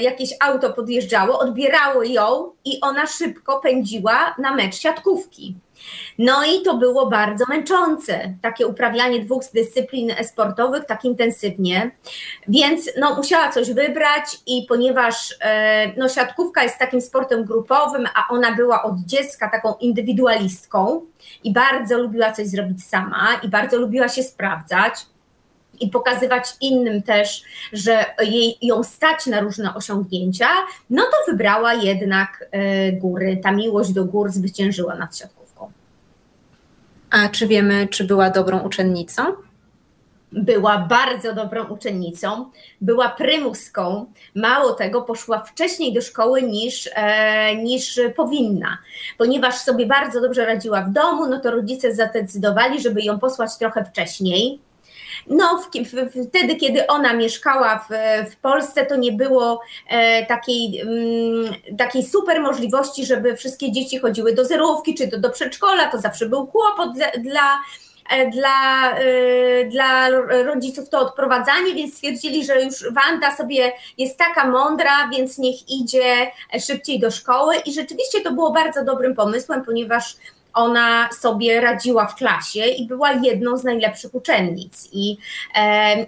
jakieś 0.00 0.30
auto 0.40 0.72
podjeżdżało, 0.72 1.38
odbierało 1.38 2.02
ją 2.02 2.52
i 2.64 2.80
ona 2.80 3.06
szybko 3.06 3.60
pędziła 3.60 4.34
na 4.38 4.54
mecz 4.54 4.74
siatkówki. 4.74 5.56
No 6.18 6.44
i 6.44 6.62
to 6.62 6.76
było 6.76 7.06
bardzo 7.06 7.44
męczące, 7.48 8.34
takie 8.42 8.66
uprawianie 8.66 9.20
dwóch 9.20 9.42
dyscyplin 9.54 10.12
sportowych 10.22 10.84
tak 10.84 11.04
intensywnie, 11.04 11.90
więc 12.48 12.90
no, 12.98 13.14
musiała 13.14 13.52
coś 13.52 13.72
wybrać 13.72 14.24
i 14.46 14.66
ponieważ 14.68 15.34
e, 15.40 15.92
no, 15.96 16.08
siatkówka 16.08 16.62
jest 16.62 16.78
takim 16.78 17.00
sportem 17.00 17.44
grupowym, 17.44 18.06
a 18.14 18.34
ona 18.34 18.54
była 18.54 18.82
od 18.82 18.98
dziecka 18.98 19.50
taką 19.50 19.74
indywidualistką 19.80 21.00
i 21.44 21.52
bardzo 21.52 21.98
lubiła 21.98 22.32
coś 22.32 22.46
zrobić 22.46 22.84
sama 22.84 23.40
i 23.42 23.48
bardzo 23.48 23.78
lubiła 23.78 24.08
się 24.08 24.22
sprawdzać, 24.22 25.06
i 25.80 25.88
pokazywać 25.88 26.44
innym 26.60 27.02
też, 27.02 27.42
że 27.72 28.04
jej, 28.22 28.58
ją 28.62 28.82
stać 28.82 29.26
na 29.26 29.40
różne 29.40 29.74
osiągnięcia, 29.74 30.48
no 30.90 31.02
to 31.02 31.32
wybrała 31.32 31.74
jednak 31.74 32.48
e, 32.50 32.92
góry. 32.92 33.40
Ta 33.42 33.52
miłość 33.52 33.92
do 33.92 34.04
gór 34.04 34.30
zwyciężyła 34.30 34.94
nad 34.94 35.16
siatkówką. 35.16 35.70
A 37.10 37.28
czy 37.28 37.46
wiemy, 37.46 37.88
czy 37.88 38.04
była 38.04 38.30
dobrą 38.30 38.58
uczennicą? 38.58 39.22
Była 40.32 40.78
bardzo 40.78 41.34
dobrą 41.34 41.64
uczennicą, 41.64 42.50
była 42.80 43.08
prymuską. 43.08 44.06
Mało 44.34 44.72
tego, 44.72 45.02
poszła 45.02 45.38
wcześniej 45.38 45.94
do 45.94 46.00
szkoły 46.00 46.42
niż, 46.42 46.90
e, 46.94 47.56
niż 47.56 48.00
powinna. 48.16 48.78
Ponieważ 49.18 49.54
sobie 49.54 49.86
bardzo 49.86 50.20
dobrze 50.20 50.46
radziła 50.46 50.82
w 50.82 50.92
domu, 50.92 51.26
no 51.26 51.40
to 51.40 51.50
rodzice 51.50 51.94
zadecydowali, 51.94 52.80
żeby 52.80 53.02
ją 53.02 53.18
posłać 53.18 53.58
trochę 53.58 53.84
wcześniej 53.84 54.60
no, 55.26 55.58
w, 55.58 55.76
w, 55.84 56.28
wtedy, 56.28 56.56
kiedy 56.56 56.86
ona 56.86 57.12
mieszkała 57.12 57.78
w, 57.78 57.94
w 58.30 58.36
Polsce, 58.36 58.86
to 58.86 58.96
nie 58.96 59.12
było 59.12 59.60
e, 59.88 60.26
takiej, 60.26 60.80
m, 60.80 60.88
mm, 60.88 61.76
takiej 61.78 62.02
super 62.04 62.40
możliwości, 62.40 63.06
żeby 63.06 63.36
wszystkie 63.36 63.72
dzieci 63.72 63.98
chodziły 63.98 64.34
do 64.34 64.44
zerówki 64.44 64.94
czy 64.94 65.06
do, 65.06 65.18
do 65.18 65.30
przedszkola. 65.30 65.90
To 65.90 65.98
zawsze 65.98 66.26
był 66.26 66.46
kłopot 66.46 66.92
dla, 66.94 67.10
dla 67.10 67.58
e, 68.10 68.30
dla, 68.30 68.90
e, 68.98 69.64
dla 69.64 70.08
rodziców 70.44 70.88
to 70.88 71.00
odprowadzanie, 71.00 71.74
więc 71.74 71.94
stwierdzili, 71.94 72.44
że 72.44 72.62
już 72.62 72.84
Wanda 72.92 73.36
sobie 73.36 73.72
jest 73.98 74.18
taka 74.18 74.50
mądra, 74.50 75.08
więc 75.16 75.38
niech 75.38 75.70
idzie 75.70 76.30
szybciej 76.66 77.00
do 77.00 77.10
szkoły. 77.10 77.54
I 77.56 77.72
rzeczywiście 77.72 78.20
to 78.20 78.32
było 78.32 78.52
bardzo 78.52 78.84
dobrym 78.84 79.14
pomysłem, 79.14 79.64
ponieważ 79.64 80.16
ona 80.56 81.08
sobie 81.20 81.60
radziła 81.60 82.06
w 82.06 82.14
klasie 82.14 82.64
i 82.64 82.86
była 82.86 83.12
jedną 83.12 83.56
z 83.56 83.64
najlepszych 83.64 84.14
uczennic. 84.14 84.88
I, 84.92 85.16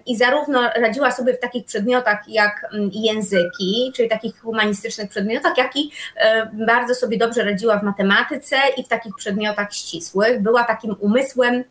i 0.07 0.17
zarówno 0.17 0.71
radziła 0.77 1.11
sobie 1.11 1.35
w 1.35 1.41
takich 1.41 1.65
przedmiotach 1.65 2.29
jak 2.29 2.67
mm, 2.73 2.91
języki, 2.93 3.93
czyli 3.97 4.09
takich 4.09 4.41
humanistycznych 4.41 5.11
przedmiotach, 5.11 5.59
jak 5.59 5.77
i 5.77 5.91
bardzo 6.53 6.95
sobie 6.95 7.19
dobrze 7.19 7.45
radziła 7.45 7.79
w 7.79 7.83
matematyce 7.83 8.57
i 8.77 8.85
w 8.85 8.89
takich 8.89 9.15
przedmiotach 9.17 9.75
ścisłych. 9.75 10.43
Była 10.43 10.65
takim 10.65 10.97
umysłem 11.01 11.65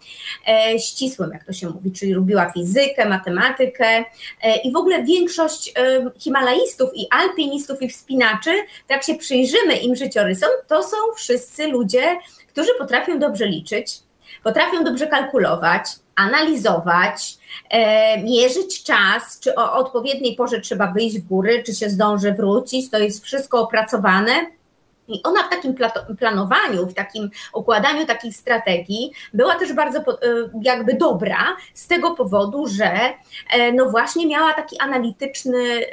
e, 0.47 0.79
ścisłym, 0.79 1.29
jak 1.33 1.43
to 1.43 1.53
się 1.53 1.69
mówi, 1.69 1.91
czyli 1.91 2.13
lubiła 2.13 2.51
fizykę, 2.51 3.09
matematykę 3.09 3.87
e, 3.87 4.57
i 4.63 4.71
w 4.71 4.75
ogóle 4.75 5.03
większość 5.03 5.73
himalaistów 6.19 6.89
i 6.95 7.07
alpinistów 7.11 7.81
i 7.81 7.89
wspinaczy, 7.89 8.51
tak 8.87 9.03
się 9.03 9.15
przyjrzymy 9.15 9.75
im 9.75 9.95
życiorysom, 9.95 10.49
to 10.67 10.83
są 10.83 10.97
wszyscy 11.15 11.67
ludzie, 11.67 12.17
którzy 12.57 12.73
potrafią 12.77 13.19
dobrze 13.19 13.47
liczyć, 13.47 13.99
potrafią 14.43 14.83
dobrze 14.83 15.07
kalkulować, 15.07 15.83
analizować, 16.15 17.37
e, 17.69 18.23
mierzyć 18.23 18.83
czas, 18.83 19.39
czy 19.39 19.55
o 19.55 19.73
odpowiedniej 19.73 20.35
porze 20.35 20.61
trzeba 20.61 20.87
wyjść 20.91 21.19
w 21.19 21.27
góry, 21.27 21.63
czy 21.65 21.73
się 21.73 21.89
zdąży 21.89 22.33
wrócić, 22.33 22.89
to 22.89 22.99
jest 22.99 23.23
wszystko 23.23 23.61
opracowane. 23.61 24.31
I 25.07 25.23
ona 25.23 25.43
w 25.43 25.49
takim 25.49 25.75
planowaniu, 26.19 26.85
w 26.85 26.93
takim 26.93 27.29
układaniu 27.53 28.05
takich 28.05 28.35
strategii 28.35 29.11
była 29.33 29.55
też 29.55 29.73
bardzo 29.73 29.99
e, 29.99 30.03
jakby 30.61 30.93
dobra 30.93 31.57
z 31.73 31.87
tego 31.87 32.11
powodu, 32.11 32.67
że 32.67 32.91
e, 33.51 33.71
no 33.73 33.89
właśnie 33.89 34.27
miała 34.27 34.53
taki 34.53 34.79
analityczny 34.79 35.85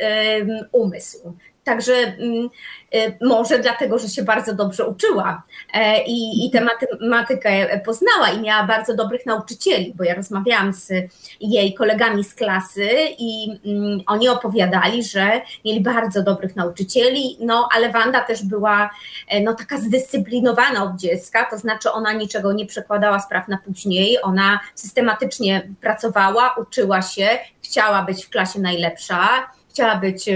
umysł. 0.73 1.35
Także 1.65 1.93
mm, 1.95 2.51
y, 2.95 3.19
może 3.21 3.59
dlatego, 3.59 3.99
że 3.99 4.09
się 4.09 4.23
bardzo 4.23 4.55
dobrze 4.55 4.87
uczyła 4.87 5.43
e, 5.75 6.05
i, 6.05 6.47
i 6.47 6.51
tę 6.51 6.61
matematykę 6.61 7.81
poznała 7.81 8.31
i 8.31 8.41
miała 8.41 8.67
bardzo 8.67 8.97
dobrych 8.97 9.27
nauczycieli, 9.27 9.95
bo 9.97 10.05
ja 10.05 10.15
rozmawiałam 10.15 10.73
z 10.73 10.93
jej 11.41 11.75
kolegami 11.75 12.25
z 12.25 12.35
klasy 12.35 12.89
i 13.19 13.61
mm, 13.67 14.01
oni 14.07 14.29
opowiadali, 14.29 15.05
że 15.05 15.41
mieli 15.65 15.81
bardzo 15.81 16.23
dobrych 16.23 16.57
nauczycieli, 16.57 17.37
no 17.41 17.69
ale 17.77 17.93
Wanda 17.93 18.21
też 18.21 18.45
była 18.45 18.91
e, 19.29 19.41
no, 19.41 19.55
taka 19.55 19.77
zdyscyplinowana 19.79 20.83
od 20.83 20.97
dziecka, 20.97 21.47
to 21.51 21.59
znaczy 21.59 21.91
ona 21.91 22.13
niczego 22.13 22.53
nie 22.53 22.67
przekładała 22.67 23.21
spraw 23.21 23.49
na 23.49 23.59
później, 23.59 24.23
ona 24.23 24.61
systematycznie 24.75 25.69
pracowała, 25.81 26.55
uczyła 26.55 27.03
się, 27.03 27.29
chciała 27.63 28.03
być 28.03 28.25
w 28.25 28.31
klasie 28.31 28.61
najlepsza, 28.61 29.51
chciała 29.69 29.97
być 29.97 30.29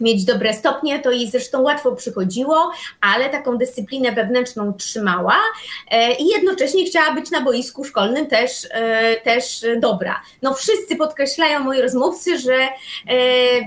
mieć 0.00 0.24
dobre 0.24 0.54
stopnie, 0.54 0.98
to 0.98 1.10
jej 1.10 1.30
zresztą 1.30 1.62
łatwo 1.62 1.92
przychodziło, 1.92 2.72
ale 3.00 3.30
taką 3.30 3.58
dyscyplinę 3.58 4.12
wewnętrzną 4.12 4.72
trzymała 4.72 5.36
e, 5.90 6.14
i 6.14 6.28
jednocześnie 6.28 6.84
chciała 6.84 7.14
być 7.14 7.30
na 7.30 7.40
boisku 7.40 7.84
szkolnym 7.84 8.26
też, 8.26 8.68
e, 8.70 9.16
też 9.16 9.66
dobra. 9.80 10.22
No 10.42 10.54
wszyscy 10.54 10.96
podkreślają 10.96 11.60
moi 11.60 11.82
rozmówcy, 11.82 12.38
że 12.38 12.54
e, 12.54 12.68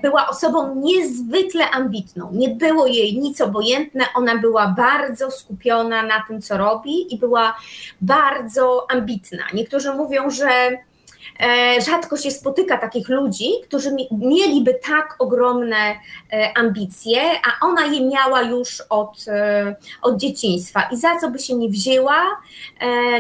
była 0.01 0.29
osobą 0.29 0.75
niezwykle 0.75 1.69
ambitną, 1.69 2.29
nie 2.33 2.49
było 2.49 2.87
jej 2.87 3.17
nic 3.17 3.41
obojętne, 3.41 4.05
ona 4.15 4.37
była 4.37 4.67
bardzo 4.67 5.31
skupiona 5.31 6.03
na 6.03 6.23
tym, 6.27 6.41
co 6.41 6.57
robi 6.57 7.13
i 7.13 7.17
była 7.17 7.57
bardzo 8.01 8.87
ambitna. 8.91 9.43
Niektórzy 9.53 9.93
mówią, 9.93 10.29
że 10.29 10.47
rzadko 11.85 12.17
się 12.17 12.31
spotyka 12.31 12.77
takich 12.77 13.09
ludzi, 13.09 13.49
którzy 13.63 13.91
mieliby 14.11 14.73
tak 14.73 15.15
ogromne 15.19 15.75
e, 16.33 16.57
ambicje, 16.57 17.21
a 17.21 17.65
ona 17.65 17.85
je 17.85 18.09
miała 18.09 18.41
już 18.41 18.83
od, 18.89 19.25
e, 19.27 19.75
od 20.01 20.17
dzieciństwa 20.17 20.89
i 20.91 20.97
za 20.97 21.19
co 21.19 21.31
by 21.31 21.39
się 21.39 21.55
nie 21.55 21.69
wzięła, 21.69 22.21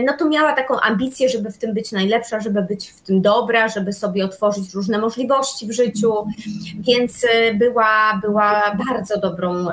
no 0.05 0.13
to 0.19 0.29
miała 0.29 0.53
taką 0.53 0.79
ambicję, 0.79 1.29
żeby 1.29 1.51
w 1.51 1.57
tym 1.57 1.73
być 1.73 1.91
najlepsza, 1.91 2.39
żeby 2.39 2.61
być 2.61 2.89
w 2.89 3.01
tym 3.01 3.21
dobra, 3.21 3.67
żeby 3.67 3.93
sobie 3.93 4.25
otworzyć 4.25 4.73
różne 4.73 4.97
możliwości 4.97 5.67
w 5.67 5.71
życiu, 5.71 6.13
więc 6.79 7.25
była, 7.53 8.19
była 8.21 8.75
bardzo 8.89 9.19
dobrą 9.19 9.65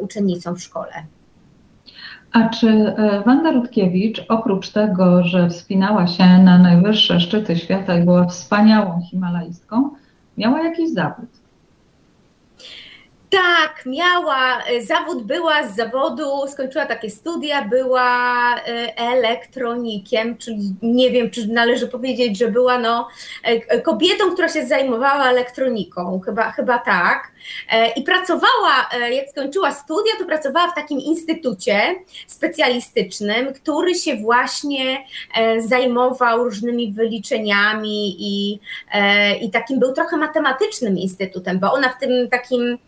uczennicą 0.00 0.54
w 0.54 0.60
szkole. 0.60 0.92
A 2.32 2.48
czy 2.48 2.68
e, 2.68 3.22
Wanda 3.26 3.50
Rutkiewicz, 3.50 4.24
oprócz 4.28 4.68
tego, 4.68 5.24
że 5.24 5.48
wspinała 5.48 6.06
się 6.06 6.24
na 6.24 6.58
najwyższe 6.58 7.20
szczyty 7.20 7.56
świata 7.56 7.98
i 7.98 8.04
była 8.04 8.26
wspaniałą 8.26 9.02
himalaistką, 9.10 9.90
miała 10.38 10.62
jakiś 10.62 10.90
zawód? 10.90 11.42
Tak, 13.30 13.86
miała, 13.86 14.62
zawód 14.80 15.22
była 15.22 15.68
z 15.68 15.76
zawodu, 15.76 16.48
skończyła 16.48 16.86
takie 16.86 17.10
studia, 17.10 17.64
była 17.68 18.54
e, 18.56 18.96
elektronikiem, 18.96 20.38
czyli 20.38 20.74
nie 20.82 21.10
wiem, 21.10 21.30
czy 21.30 21.48
należy 21.48 21.88
powiedzieć, 21.88 22.38
że 22.38 22.48
była 22.48 22.78
no, 22.78 23.08
e, 23.44 23.80
kobietą, 23.80 24.32
która 24.32 24.48
się 24.48 24.66
zajmowała 24.66 25.30
elektroniką, 25.30 26.20
chyba, 26.24 26.52
chyba 26.52 26.78
tak. 26.78 27.32
I 27.96 28.02
pracowała, 28.02 28.88
jak 29.10 29.30
skończyła 29.30 29.72
studia, 29.72 30.12
to 30.18 30.24
pracowała 30.24 30.70
w 30.70 30.74
takim 30.74 31.00
instytucie 31.00 31.94
specjalistycznym, 32.26 33.52
który 33.52 33.94
się 33.94 34.16
właśnie 34.16 35.04
zajmował 35.58 36.44
różnymi 36.44 36.92
wyliczeniami 36.92 38.16
i, 38.18 38.58
i 39.40 39.50
takim 39.50 39.78
był 39.78 39.92
trochę 39.92 40.16
matematycznym 40.16 40.98
instytutem, 40.98 41.58
bo 41.58 41.72
ona 41.72 41.88
w 41.88 41.98
tym 41.98 42.28
takim 42.28 42.78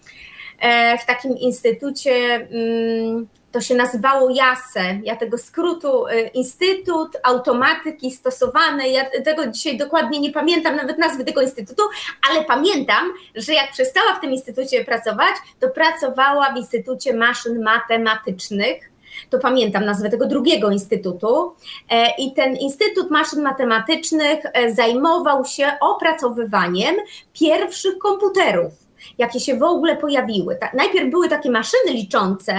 E, 0.60 0.98
w 0.98 1.06
takim 1.06 1.38
instytucie, 1.38 2.34
mm, 2.34 3.28
to 3.54 3.60
się 3.60 3.74
nazywało 3.74 4.30
JASE, 4.30 5.00
ja 5.04 5.16
tego 5.16 5.38
skrótu, 5.38 6.06
e, 6.06 6.28
Instytut 6.28 7.16
Automatyki 7.22 8.10
Stosowanej, 8.10 8.92
ja 8.92 9.04
tego 9.24 9.46
dzisiaj 9.46 9.78
dokładnie 9.78 10.20
nie 10.20 10.32
pamiętam 10.32 10.76
nawet 10.76 10.98
nazwy 10.98 11.24
tego 11.24 11.40
instytutu, 11.40 11.82
ale 12.30 12.44
pamiętam, 12.44 13.12
że 13.34 13.52
jak 13.52 13.72
przestała 13.72 14.14
w 14.14 14.20
tym 14.20 14.30
instytucie 14.30 14.84
pracować, 14.84 15.34
to 15.60 15.68
pracowała 15.68 16.52
w 16.52 16.56
Instytucie 16.56 17.14
Maszyn 17.14 17.62
Matematycznych, 17.62 18.90
to 19.30 19.38
pamiętam 19.38 19.84
nazwę 19.84 20.10
tego 20.10 20.26
drugiego 20.26 20.70
instytutu. 20.70 21.54
E, 21.90 22.06
I 22.18 22.32
ten 22.32 22.56
Instytut 22.56 23.10
Maszyn 23.10 23.42
Matematycznych 23.42 24.38
zajmował 24.68 25.44
się 25.44 25.72
opracowywaniem 25.80 26.96
pierwszych 27.32 27.98
komputerów 27.98 28.83
jakie 29.18 29.40
się 29.40 29.56
w 29.56 29.62
ogóle 29.62 29.96
pojawiły. 29.96 30.58
najpierw 30.74 31.10
były 31.10 31.28
takie 31.28 31.50
maszyny 31.50 31.92
liczące 31.92 32.54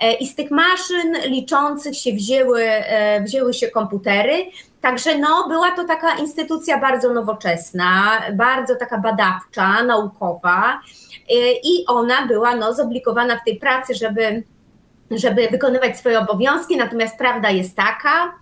e, 0.00 0.12
i 0.12 0.26
z 0.26 0.34
tych 0.34 0.50
maszyn 0.50 1.16
liczących 1.24 1.96
się 1.96 2.12
wzięły, 2.12 2.64
e, 2.64 3.22
wzięły 3.22 3.54
się 3.54 3.68
komputery. 3.68 4.46
Także 4.80 5.18
no, 5.18 5.48
była 5.48 5.70
to 5.70 5.84
taka 5.84 6.14
instytucja 6.14 6.78
bardzo 6.78 7.12
nowoczesna, 7.12 8.22
bardzo 8.32 8.76
taka 8.76 8.98
badawcza, 8.98 9.82
naukowa 9.82 10.80
e, 11.30 11.34
i 11.52 11.86
ona 11.86 12.26
była 12.26 12.56
no, 12.56 12.74
zobligowana 12.74 13.38
w 13.38 13.44
tej 13.44 13.56
pracy, 13.56 13.94
żeby 13.94 14.42
żeby 15.10 15.48
wykonywać 15.48 15.98
swoje 15.98 16.18
obowiązki, 16.20 16.76
natomiast 16.76 17.18
prawda 17.18 17.50
jest 17.50 17.76
taka, 17.76 18.34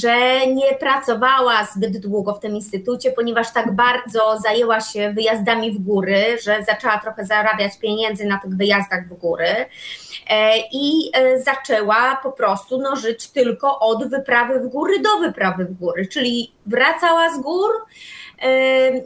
że 0.00 0.46
nie 0.46 0.74
pracowała 0.74 1.64
zbyt 1.64 1.98
długo 1.98 2.34
w 2.34 2.40
tym 2.40 2.54
instytucie, 2.54 3.12
ponieważ 3.12 3.52
tak 3.52 3.72
bardzo 3.72 4.38
zajęła 4.38 4.80
się 4.80 5.12
wyjazdami 5.12 5.72
w 5.72 5.78
góry, 5.78 6.38
że 6.42 6.64
zaczęła 6.66 6.98
trochę 6.98 7.24
zarabiać 7.24 7.78
pieniędzy 7.78 8.26
na 8.26 8.38
tych 8.38 8.56
wyjazdach 8.56 9.08
w 9.08 9.14
góry 9.14 9.48
e, 10.30 10.58
i 10.72 11.10
e, 11.12 11.40
zaczęła 11.40 12.20
po 12.22 12.32
prostu 12.32 12.78
no, 12.78 12.96
żyć 12.96 13.28
tylko 13.28 13.78
od 13.78 14.10
wyprawy 14.10 14.60
w 14.60 14.68
góry 14.68 15.00
do 15.00 15.18
wyprawy 15.18 15.64
w 15.64 15.72
góry, 15.72 16.06
czyli 16.06 16.52
wracała 16.66 17.34
z 17.34 17.40
gór, 17.40 17.70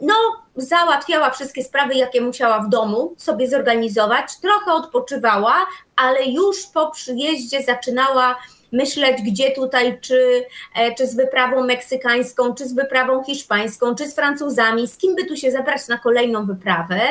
no, 0.01 0.15
załatwiała 0.61 1.29
wszystkie 1.29 1.63
sprawy, 1.63 1.93
jakie 1.93 2.21
musiała 2.21 2.59
w 2.59 2.69
domu 2.69 3.13
sobie 3.17 3.49
zorganizować, 3.49 4.37
trochę 4.41 4.73
odpoczywała, 4.73 5.55
ale 5.95 6.25
już 6.25 6.65
po 6.73 6.91
przyjeździe 6.91 7.63
zaczynała 7.63 8.35
myśleć, 8.71 9.21
gdzie 9.21 9.51
tutaj, 9.51 9.99
czy, 10.01 10.45
e, 10.75 10.95
czy 10.95 11.07
z 11.07 11.15
wyprawą 11.15 11.65
meksykańską, 11.65 12.53
czy 12.53 12.67
z 12.67 12.73
wyprawą 12.73 13.23
hiszpańską, 13.23 13.95
czy 13.95 14.07
z 14.07 14.15
Francuzami, 14.15 14.87
z 14.87 14.97
kim 14.97 15.15
by 15.15 15.25
tu 15.25 15.35
się 15.35 15.51
zabrać 15.51 15.87
na 15.87 15.97
kolejną 15.97 16.45
wyprawę. 16.45 17.01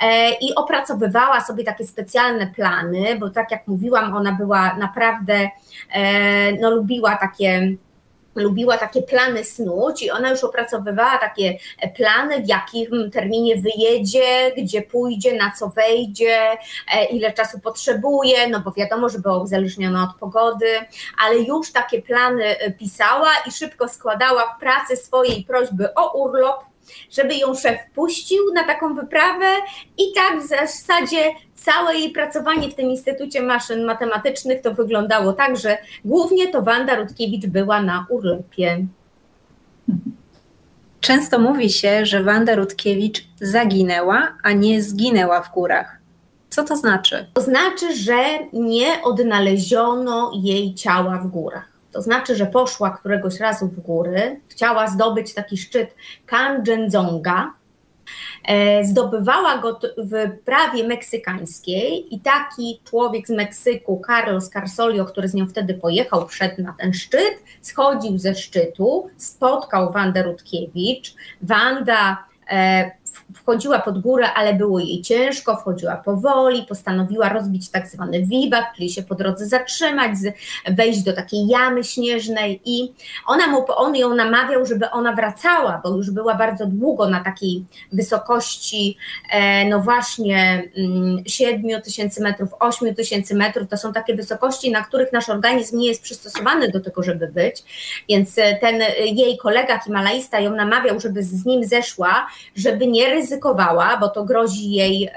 E, 0.00 0.30
I 0.40 0.54
opracowywała 0.54 1.40
sobie 1.40 1.64
takie 1.64 1.86
specjalne 1.86 2.46
plany, 2.46 3.16
bo 3.20 3.30
tak 3.30 3.50
jak 3.50 3.66
mówiłam, 3.66 4.16
ona 4.16 4.32
była 4.32 4.76
naprawdę, 4.76 5.48
e, 5.92 6.52
no 6.52 6.70
lubiła 6.70 7.16
takie 7.16 7.76
lubiła 8.34 8.78
takie 8.78 9.02
plany 9.02 9.44
snuć 9.44 10.02
i 10.02 10.10
ona 10.10 10.30
już 10.30 10.44
opracowywała 10.44 11.18
takie 11.18 11.58
plany, 11.96 12.42
w 12.42 12.48
jakim 12.48 13.10
terminie 13.10 13.56
wyjedzie, 13.56 14.52
gdzie 14.56 14.82
pójdzie, 14.82 15.32
na 15.32 15.52
co 15.58 15.68
wejdzie, 15.68 16.38
e, 16.94 17.04
ile 17.04 17.32
czasu 17.32 17.60
potrzebuje, 17.60 18.48
no 18.48 18.60
bo 18.60 18.72
wiadomo, 18.72 19.08
że 19.08 19.18
było 19.18 19.42
uzależnione 19.42 20.02
od 20.02 20.16
pogody, 20.20 20.66
ale 21.24 21.38
już 21.38 21.72
takie 21.72 22.02
plany 22.02 22.58
e, 22.58 22.70
pisała 22.70 23.30
i 23.46 23.50
szybko 23.52 23.88
składała 23.88 24.54
w 24.56 24.60
pracy 24.60 24.96
swojej 24.96 25.44
prośby 25.44 25.94
o 25.94 26.22
urlop 26.22 26.73
żeby 27.10 27.34
ją 27.34 27.54
szef 27.54 27.78
puścił 27.94 28.54
na 28.54 28.64
taką 28.64 28.94
wyprawę 28.94 29.46
i 29.98 30.02
tak 30.14 30.42
w 30.42 30.46
zasadzie 30.46 31.32
całe 31.54 31.94
jej 31.94 32.10
pracowanie 32.10 32.70
w 32.70 32.74
tym 32.74 32.90
Instytucie 32.90 33.42
Maszyn 33.42 33.84
Matematycznych 33.84 34.60
to 34.62 34.74
wyglądało 34.74 35.32
tak, 35.32 35.56
że 35.56 35.78
głównie 36.04 36.48
to 36.48 36.62
Wanda 36.62 36.96
Rutkiewicz 36.96 37.46
była 37.46 37.82
na 37.82 38.06
urlopie. 38.10 38.86
Często 41.00 41.38
mówi 41.38 41.70
się, 41.70 42.06
że 42.06 42.22
Wanda 42.22 42.54
Rutkiewicz 42.54 43.24
zaginęła, 43.40 44.34
a 44.42 44.52
nie 44.52 44.82
zginęła 44.82 45.42
w 45.42 45.52
górach. 45.52 45.98
Co 46.50 46.64
to 46.64 46.76
znaczy? 46.76 47.26
To 47.34 47.40
znaczy, 47.40 47.96
że 47.96 48.24
nie 48.52 49.02
odnaleziono 49.02 50.32
jej 50.42 50.74
ciała 50.74 51.18
w 51.18 51.26
górach. 51.26 51.73
To 51.94 52.02
znaczy, 52.02 52.36
że 52.36 52.46
poszła 52.46 52.90
któregoś 52.90 53.40
razu 53.40 53.66
w 53.66 53.80
góry, 53.80 54.40
chciała 54.48 54.88
zdobyć 54.88 55.34
taki 55.34 55.56
szczyt 55.56 55.94
Kanchenjunga, 56.26 57.52
e, 58.44 58.84
zdobywała 58.84 59.58
go 59.58 59.80
w 59.96 60.38
prawie 60.44 60.88
meksykańskiej 60.88 62.14
i 62.14 62.20
taki 62.20 62.80
człowiek 62.84 63.26
z 63.26 63.30
Meksyku, 63.30 64.02
Carlos 64.06 64.50
Carsolio, 64.50 65.04
który 65.04 65.28
z 65.28 65.34
nią 65.34 65.46
wtedy 65.46 65.74
pojechał, 65.74 66.28
wszedł 66.28 66.62
na 66.62 66.74
ten 66.78 66.92
szczyt, 66.92 67.34
schodził 67.62 68.18
ze 68.18 68.34
szczytu, 68.34 69.10
spotkał 69.16 69.92
Wandę 69.92 70.22
Rutkiewicz. 70.22 71.14
Wanda 71.42 72.24
e, 72.50 72.90
wchodziła 73.34 73.78
pod 73.78 74.00
górę, 74.00 74.32
ale 74.32 74.54
było 74.54 74.78
jej 74.78 75.02
ciężko, 75.02 75.56
wchodziła 75.56 75.96
powoli, 75.96 76.62
postanowiła 76.68 77.28
rozbić 77.28 77.70
tak 77.70 77.88
zwany 77.88 78.22
wiwat, 78.26 78.64
czyli 78.76 78.90
się 78.90 79.02
po 79.02 79.14
drodze 79.14 79.46
zatrzymać, 79.46 80.10
wejść 80.70 81.02
do 81.02 81.12
takiej 81.12 81.46
jamy 81.46 81.84
śnieżnej 81.84 82.60
i 82.64 82.92
ona 83.26 83.46
mu, 83.46 83.64
on 83.68 83.96
ją 83.96 84.14
namawiał, 84.14 84.66
żeby 84.66 84.90
ona 84.90 85.12
wracała, 85.12 85.80
bo 85.84 85.96
już 85.96 86.10
była 86.10 86.34
bardzo 86.34 86.66
długo 86.66 87.08
na 87.08 87.24
takiej 87.24 87.64
wysokości, 87.92 88.96
e, 89.30 89.68
no 89.68 89.80
właśnie 89.80 90.62
7 91.26 91.64
mm, 91.64 91.82
tysięcy 91.82 92.22
metrów, 92.22 92.48
8 92.60 92.94
tysięcy 92.94 93.34
metrów, 93.34 93.68
to 93.68 93.76
są 93.76 93.92
takie 93.92 94.14
wysokości, 94.14 94.70
na 94.70 94.84
których 94.84 95.12
nasz 95.12 95.28
organizm 95.28 95.78
nie 95.78 95.88
jest 95.88 96.02
przystosowany 96.02 96.70
do 96.70 96.80
tego, 96.80 97.02
żeby 97.02 97.28
być, 97.28 97.64
więc 98.08 98.38
e, 98.38 98.56
ten 98.56 98.82
e, 98.82 98.90
jej 98.98 99.38
kolega 99.38 99.78
himalaista 99.78 100.40
ją 100.40 100.56
namawiał, 100.56 101.00
żeby 101.00 101.22
z 101.22 101.44
nim 101.44 101.64
zeszła, 101.64 102.26
żeby 102.56 102.86
nie 102.86 103.14
ryzykowała, 103.24 103.96
bo 103.96 104.08
to 104.08 104.24
grozi 104.24 104.70
jej, 104.70 105.10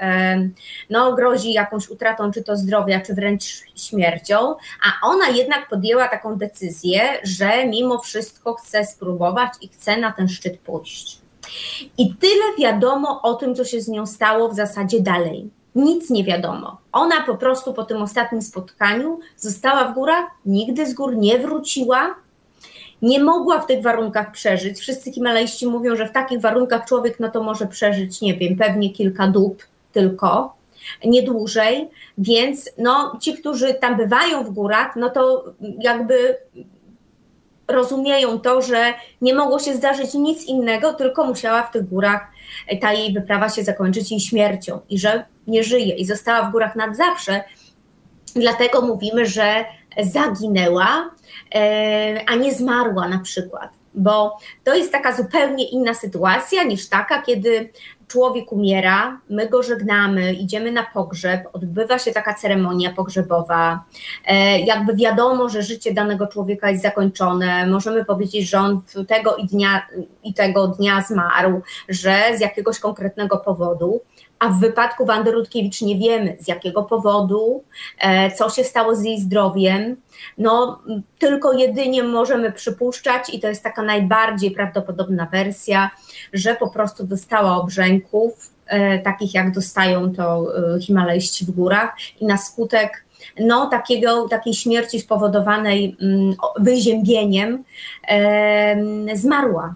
no 0.90 1.12
grozi 1.12 1.52
jakąś 1.52 1.88
utratą 1.88 2.32
czy 2.32 2.42
to 2.42 2.56
zdrowia, 2.56 3.00
czy 3.00 3.14
wręcz 3.14 3.44
śmiercią, 3.76 4.54
a 4.84 5.08
ona 5.08 5.28
jednak 5.28 5.68
podjęła 5.68 6.08
taką 6.08 6.36
decyzję, 6.36 7.00
że 7.22 7.66
mimo 7.66 7.98
wszystko 7.98 8.54
chce 8.54 8.84
spróbować 8.84 9.52
i 9.60 9.68
chce 9.68 9.96
na 9.96 10.12
ten 10.12 10.28
szczyt 10.28 10.58
pójść. 10.58 11.18
I 11.98 12.14
tyle 12.14 12.56
wiadomo 12.58 13.22
o 13.22 13.34
tym, 13.34 13.54
co 13.54 13.64
się 13.64 13.80
z 13.80 13.88
nią 13.88 14.06
stało 14.06 14.48
w 14.48 14.54
zasadzie 14.54 15.00
dalej. 15.00 15.50
Nic 15.74 16.10
nie 16.10 16.24
wiadomo. 16.24 16.78
Ona 16.92 17.22
po 17.26 17.34
prostu 17.34 17.74
po 17.74 17.84
tym 17.84 18.02
ostatnim 18.02 18.42
spotkaniu 18.42 19.20
została 19.36 19.84
w 19.84 19.94
górach, 19.94 20.24
nigdy 20.46 20.86
z 20.86 20.94
gór 20.94 21.16
nie 21.16 21.38
wróciła, 21.38 22.14
nie 23.02 23.24
mogła 23.24 23.60
w 23.60 23.66
tych 23.66 23.82
warunkach 23.82 24.32
przeżyć. 24.32 24.78
Wszyscy 24.78 25.12
himalaiści 25.12 25.66
mówią, 25.66 25.96
że 25.96 26.06
w 26.06 26.12
takich 26.12 26.40
warunkach 26.40 26.84
człowiek 26.84 27.20
no 27.20 27.30
to 27.30 27.42
może 27.42 27.66
przeżyć, 27.66 28.20
nie 28.20 28.34
wiem, 28.34 28.56
pewnie 28.56 28.90
kilka 28.90 29.28
dób 29.28 29.66
tylko, 29.92 30.56
nie 31.04 31.22
dłużej, 31.22 31.88
więc 32.18 32.70
no, 32.78 33.18
ci, 33.20 33.34
którzy 33.34 33.74
tam 33.74 33.96
bywają 33.96 34.44
w 34.44 34.50
górach, 34.50 34.96
no 34.96 35.10
to 35.10 35.44
jakby 35.78 36.36
rozumieją 37.68 38.40
to, 38.40 38.62
że 38.62 38.94
nie 39.22 39.34
mogło 39.34 39.58
się 39.58 39.74
zdarzyć 39.74 40.14
nic 40.14 40.46
innego, 40.46 40.92
tylko 40.94 41.24
musiała 41.24 41.62
w 41.62 41.72
tych 41.72 41.88
górach 41.88 42.26
ta 42.80 42.92
jej 42.92 43.12
wyprawa 43.12 43.48
się 43.48 43.64
zakończyć 43.64 44.10
jej 44.10 44.20
śmiercią 44.20 44.80
i 44.90 44.98
że 44.98 45.24
nie 45.46 45.64
żyje 45.64 45.94
i 45.94 46.04
została 46.04 46.48
w 46.48 46.52
górach 46.52 46.76
nad 46.76 46.96
zawsze. 46.96 47.44
Dlatego 48.36 48.82
mówimy, 48.82 49.26
że 49.26 49.64
zaginęła, 49.98 51.10
E, 51.54 52.24
a 52.26 52.34
nie 52.34 52.54
zmarła 52.54 53.08
na 53.08 53.18
przykład. 53.18 53.70
Bo 53.94 54.38
to 54.64 54.74
jest 54.74 54.92
taka 54.92 55.16
zupełnie 55.16 55.68
inna 55.68 55.94
sytuacja 55.94 56.64
niż 56.64 56.88
taka, 56.88 57.22
kiedy 57.22 57.72
człowiek 58.08 58.52
umiera, 58.52 59.20
my 59.30 59.48
go 59.48 59.62
żegnamy, 59.62 60.32
idziemy 60.32 60.72
na 60.72 60.86
pogrzeb, 60.94 61.48
odbywa 61.52 61.98
się 61.98 62.12
taka 62.12 62.34
ceremonia 62.34 62.92
pogrzebowa, 62.92 63.84
e, 64.26 64.60
jakby 64.60 64.94
wiadomo, 64.94 65.48
że 65.48 65.62
życie 65.62 65.94
danego 65.94 66.26
człowieka 66.26 66.70
jest 66.70 66.82
zakończone, 66.82 67.66
możemy 67.66 68.04
powiedzieć, 68.04 68.48
że 68.48 68.58
on 68.58 68.82
tego 69.08 69.36
i, 69.36 69.46
dnia, 69.46 69.86
i 70.24 70.34
tego 70.34 70.68
dnia 70.68 71.04
zmarł, 71.08 71.60
że 71.88 72.22
z 72.36 72.40
jakiegoś 72.40 72.78
konkretnego 72.78 73.36
powodu, 73.36 74.00
a 74.38 74.48
w 74.48 74.60
wypadku 74.60 75.06
Wandy 75.06 75.32
Rutkiewicz 75.32 75.82
nie 75.82 75.98
wiemy 75.98 76.36
z 76.40 76.48
jakiego 76.48 76.82
powodu, 76.82 77.64
e, 77.98 78.30
co 78.30 78.50
się 78.50 78.64
stało 78.64 78.96
z 78.96 79.04
jej 79.04 79.20
zdrowiem. 79.20 79.96
No, 80.38 80.82
tylko 81.18 81.52
jedynie 81.52 82.02
możemy 82.02 82.52
przypuszczać, 82.52 83.34
i 83.34 83.40
to 83.40 83.48
jest 83.48 83.62
taka 83.62 83.82
najbardziej 83.82 84.50
prawdopodobna 84.50 85.26
wersja, 85.26 85.90
że 86.32 86.54
po 86.54 86.70
prostu 86.70 87.06
dostała 87.06 87.56
obrzęków, 87.56 88.50
e, 88.66 88.98
takich 88.98 89.34
jak 89.34 89.52
dostają 89.52 90.14
to 90.14 90.46
e, 90.76 90.80
Himalajści 90.80 91.44
w 91.44 91.50
górach, 91.50 91.96
i 92.20 92.26
na 92.26 92.36
skutek 92.36 93.04
no, 93.40 93.66
takiego, 93.66 94.28
takiej 94.28 94.54
śmierci 94.54 95.00
spowodowanej 95.00 95.96
mm, 96.02 96.34
wyziębieniem 96.58 97.64
zmarła. 99.14 99.74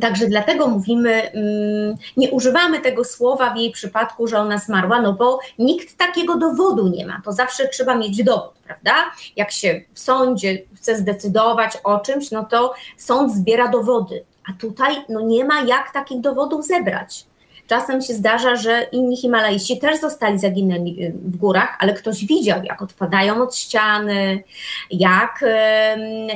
Także 0.00 0.26
dlatego 0.26 0.68
mówimy, 0.68 1.30
mm, 1.30 1.96
nie 2.16 2.30
używamy 2.30 2.80
tego 2.80 3.04
słowa 3.04 3.54
w 3.54 3.56
jej 3.56 3.70
przypadku, 3.72 4.26
że 4.26 4.38
ona 4.38 4.58
zmarła, 4.58 5.00
no 5.00 5.12
bo 5.12 5.38
nikt 5.58 5.96
takiego 5.96 6.36
dowodu 6.38 6.88
nie 6.88 7.06
ma. 7.06 7.20
To 7.24 7.32
zawsze 7.32 7.68
trzeba 7.68 7.94
mieć 7.94 8.24
dowód, 8.24 8.52
prawda? 8.64 8.94
Jak 9.36 9.52
się 9.52 9.82
w 9.92 9.98
sądzie 9.98 10.62
chce 10.76 10.96
zdecydować 10.96 11.78
o 11.84 11.98
czymś, 11.98 12.30
no 12.30 12.44
to 12.44 12.74
sąd 12.96 13.34
zbiera 13.34 13.68
dowody. 13.68 14.24
A 14.50 14.52
tutaj 14.60 14.96
no 15.08 15.20
nie 15.20 15.44
ma 15.44 15.60
jak 15.60 15.92
takich 15.92 16.20
dowodów 16.20 16.66
zebrać. 16.66 17.26
Czasem 17.66 18.02
się 18.02 18.14
zdarza, 18.14 18.56
że 18.56 18.82
inni 18.92 19.16
Himalaiści 19.16 19.78
też 19.78 20.00
zostali 20.00 20.38
zaginęli 20.38 21.04
y, 21.04 21.12
w 21.12 21.36
górach, 21.36 21.76
ale 21.80 21.94
ktoś 21.94 22.26
widział, 22.26 22.62
jak 22.64 22.82
odpadają 22.82 23.42
od 23.42 23.56
ściany, 23.56 24.42
jak 24.90 25.44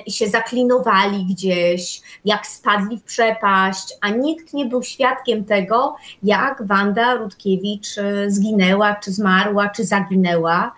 się 0.08 0.28
zaklinowali 0.28 1.24
gdzieś, 1.24 2.00
jak 2.24 2.46
spadli 2.46 2.98
w 2.98 3.02
przepaść, 3.02 3.94
a 4.00 4.08
nikt 4.08 4.54
nie 4.54 4.66
był 4.66 4.82
świadkiem 4.82 5.44
tego, 5.44 5.96
jak 6.22 6.66
Wanda 6.66 7.14
Rutkiewicz 7.14 7.98
y, 7.98 8.30
zginęła, 8.30 8.94
czy 8.94 9.12
zmarła, 9.12 9.68
czy 9.68 9.84
zaginęła. 9.84 10.72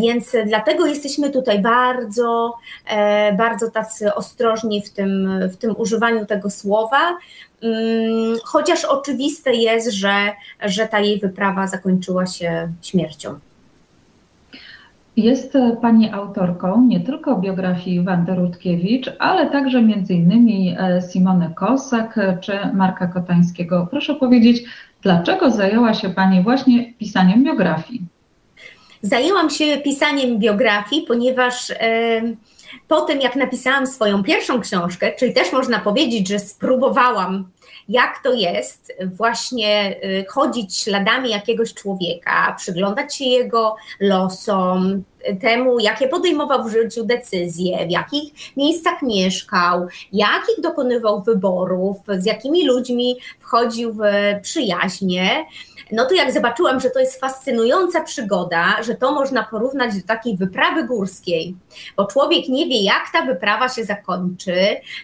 Więc 0.00 0.36
dlatego 0.46 0.86
jesteśmy 0.86 1.30
tutaj 1.30 1.62
bardzo, 1.62 2.54
e, 2.86 3.32
bardzo 3.32 3.70
tacy 3.70 4.14
ostrożni 4.14 4.82
w 4.82 4.90
tym, 4.90 5.40
w 5.52 5.56
tym 5.56 5.74
używaniu 5.78 6.26
tego 6.26 6.50
słowa, 6.50 7.16
mm, 7.62 8.36
chociaż 8.44 8.84
oczywiste 8.84 9.54
jest, 9.54 9.90
że, 9.92 10.32
że 10.62 10.86
ta 10.86 11.00
jej 11.00 11.20
wyprawa 11.20 11.66
zakończyła 11.66 12.26
się 12.26 12.68
śmiercią. 12.82 13.38
Jest 15.16 15.58
Pani 15.82 16.10
autorką 16.10 16.82
nie 16.82 17.00
tylko 17.00 17.36
biografii 17.36 18.04
Wandy 18.04 18.34
Rutkiewicz, 18.34 19.12
ale 19.18 19.50
także 19.50 19.80
innymi 20.10 20.76
e, 20.78 21.02
Simone 21.02 21.50
Kosak 21.54 22.20
czy 22.40 22.52
Marka 22.72 23.06
Kotańskiego. 23.06 23.88
Proszę 23.90 24.14
powiedzieć, 24.14 24.64
dlaczego 25.02 25.50
zajęła 25.50 25.94
się 25.94 26.10
Pani 26.10 26.42
właśnie 26.42 26.94
pisaniem 26.94 27.44
biografii? 27.44 28.13
Zajęłam 29.04 29.50
się 29.50 29.78
pisaniem 29.84 30.38
biografii, 30.38 31.02
ponieważ 31.02 31.72
po 32.88 33.00
tym, 33.00 33.20
jak 33.20 33.36
napisałam 33.36 33.86
swoją 33.86 34.22
pierwszą 34.22 34.60
książkę, 34.60 35.12
czyli 35.18 35.34
też 35.34 35.52
można 35.52 35.78
powiedzieć, 35.78 36.28
że 36.28 36.38
spróbowałam, 36.38 37.48
jak 37.88 38.22
to 38.22 38.32
jest 38.32 38.92
właśnie 39.16 39.96
y, 40.04 40.24
chodzić 40.28 40.76
śladami 40.76 41.30
jakiegoś 41.30 41.74
człowieka, 41.74 42.54
przyglądać 42.58 43.16
się 43.16 43.24
jego 43.24 43.76
losom, 44.00 45.02
temu, 45.40 45.78
jakie 45.78 46.08
podejmował 46.08 46.64
w 46.64 46.72
życiu 46.72 47.04
decyzje, 47.04 47.86
w 47.86 47.90
jakich 47.90 48.32
miejscach 48.56 49.02
mieszkał, 49.02 49.86
jakich 50.12 50.60
dokonywał 50.62 51.22
wyborów, 51.22 51.96
z 52.18 52.26
jakimi 52.26 52.66
ludźmi 52.66 53.16
wchodził 53.40 53.92
w 53.92 54.00
przyjaźnie. 54.42 55.44
No 55.92 56.06
to 56.06 56.14
jak 56.14 56.32
zobaczyłam, 56.32 56.80
że 56.80 56.90
to 56.90 56.98
jest 57.00 57.20
fascynująca 57.20 58.00
przygoda, 58.00 58.82
że 58.82 58.94
to 58.94 59.12
można 59.12 59.42
porównać 59.42 59.94
do 60.00 60.06
takiej 60.06 60.36
wyprawy 60.36 60.84
górskiej, 60.84 61.56
bo 61.96 62.06
człowiek 62.06 62.48
nie 62.48 62.66
wie, 62.66 62.82
jak 62.82 63.02
ta 63.12 63.26
wyprawa 63.26 63.68
się 63.68 63.84
zakończy, 63.84 64.56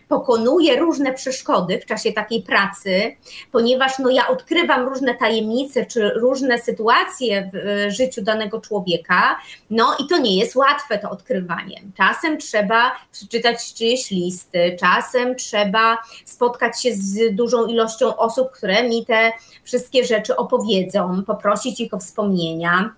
pokonuje 0.09 0.81
różne 0.81 1.13
przeszkody 1.13 1.81
w 1.81 1.87
czasie 1.87 2.13
takiej 2.13 2.43
pracy, 2.43 3.17
ponieważ 3.53 3.99
no 3.99 4.11
ja 4.11 4.29
odkrywam 4.29 4.89
różne 4.89 5.15
tajemnice 5.15 5.87
czy 5.87 6.11
różne 6.11 6.59
sytuacje 6.59 7.51
w 7.53 7.87
życiu 7.91 8.23
danego 8.23 8.61
człowieka, 8.61 9.37
no 9.71 9.97
i 10.05 10.07
to 10.11 10.19
nie 10.19 10.37
jest 10.37 10.57
łatwe 10.57 10.99
to 10.99 11.11
odkrywanie. 11.11 11.83
Czasem 11.97 12.39
trzeba 12.39 12.93
przeczytać 13.13 13.75
czyjeś 13.75 14.11
listy, 14.11 14.77
czasem 14.81 15.37
trzeba 15.37 15.99
spotkać 16.25 16.83
się 16.83 16.91
z 16.95 17.35
dużą 17.35 17.67
ilością 17.67 18.17
osób, 18.17 18.51
które 18.51 18.89
mi 18.89 19.07
te 19.07 19.33
wszystkie 19.65 20.05
rzeczy 20.05 20.37
opowiedzą, 20.37 21.23
poprosić 21.27 21.81
ich 21.81 21.95
o 21.95 21.99
wspomnienia. 21.99 22.95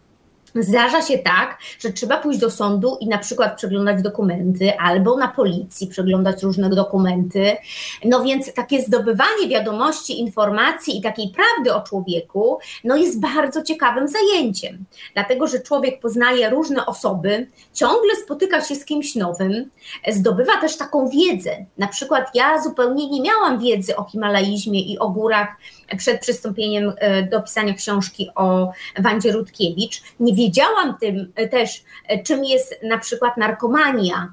Zdarza 0.55 1.03
się 1.03 1.19
tak, 1.19 1.59
że 1.79 1.93
trzeba 1.93 2.19
pójść 2.19 2.41
do 2.41 2.51
sądu 2.51 2.97
i 3.01 3.09
na 3.09 3.19
przykład 3.19 3.57
przeglądać 3.57 4.03
dokumenty, 4.03 4.79
albo 4.79 5.17
na 5.17 5.29
policji 5.29 5.87
przeglądać 5.87 6.43
różne 6.43 6.71
dokumenty. 6.71 7.57
No 8.05 8.23
więc 8.23 8.55
takie 8.55 8.83
zdobywanie 8.83 9.49
wiadomości, 9.49 10.21
informacji 10.21 10.99
i 10.99 11.03
takiej 11.03 11.29
prawdy 11.29 11.75
o 11.75 11.81
człowieku, 11.81 12.59
no 12.85 12.97
jest 12.97 13.21
bardzo 13.21 13.63
ciekawym 13.63 14.09
zajęciem, 14.09 14.85
dlatego 15.15 15.47
że 15.47 15.61
człowiek 15.61 16.01
poznaje 16.01 16.51
różne 16.51 16.87
osoby, 16.87 17.47
ciągle 17.75 18.17
spotyka 18.25 18.65
się 18.65 18.75
z 18.75 18.85
kimś 18.85 19.15
nowym, 19.15 19.71
zdobywa 20.09 20.61
też 20.61 20.77
taką 20.77 21.09
wiedzę. 21.09 21.51
Na 21.79 21.87
przykład 21.87 22.31
ja 22.35 22.63
zupełnie 22.63 23.11
nie 23.11 23.23
miałam 23.23 23.59
wiedzy 23.59 23.97
o 23.97 24.05
Himalaizmie 24.05 24.81
i 24.81 24.99
o 24.99 25.09
górach 25.09 25.49
przed 25.97 26.21
przystąpieniem 26.21 26.93
e, 26.97 27.23
do 27.23 27.43
pisania 27.43 27.75
książki 27.75 28.29
o 28.35 28.73
Wandzie 28.99 29.33
Rutkiewicz. 29.33 30.03
Nie 30.21 30.35
wiedziałam 30.35 30.97
tym 31.01 31.33
e, 31.35 31.49
też, 31.49 31.85
e, 32.09 32.23
czym 32.23 32.45
jest 32.45 32.75
na 32.83 32.99
przykład 32.99 33.37
narkomania, 33.37 34.33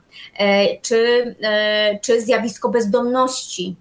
czy, 0.82 1.36
czy 2.02 2.22
zjawisko 2.22 2.70
bezdomności, 2.70 3.76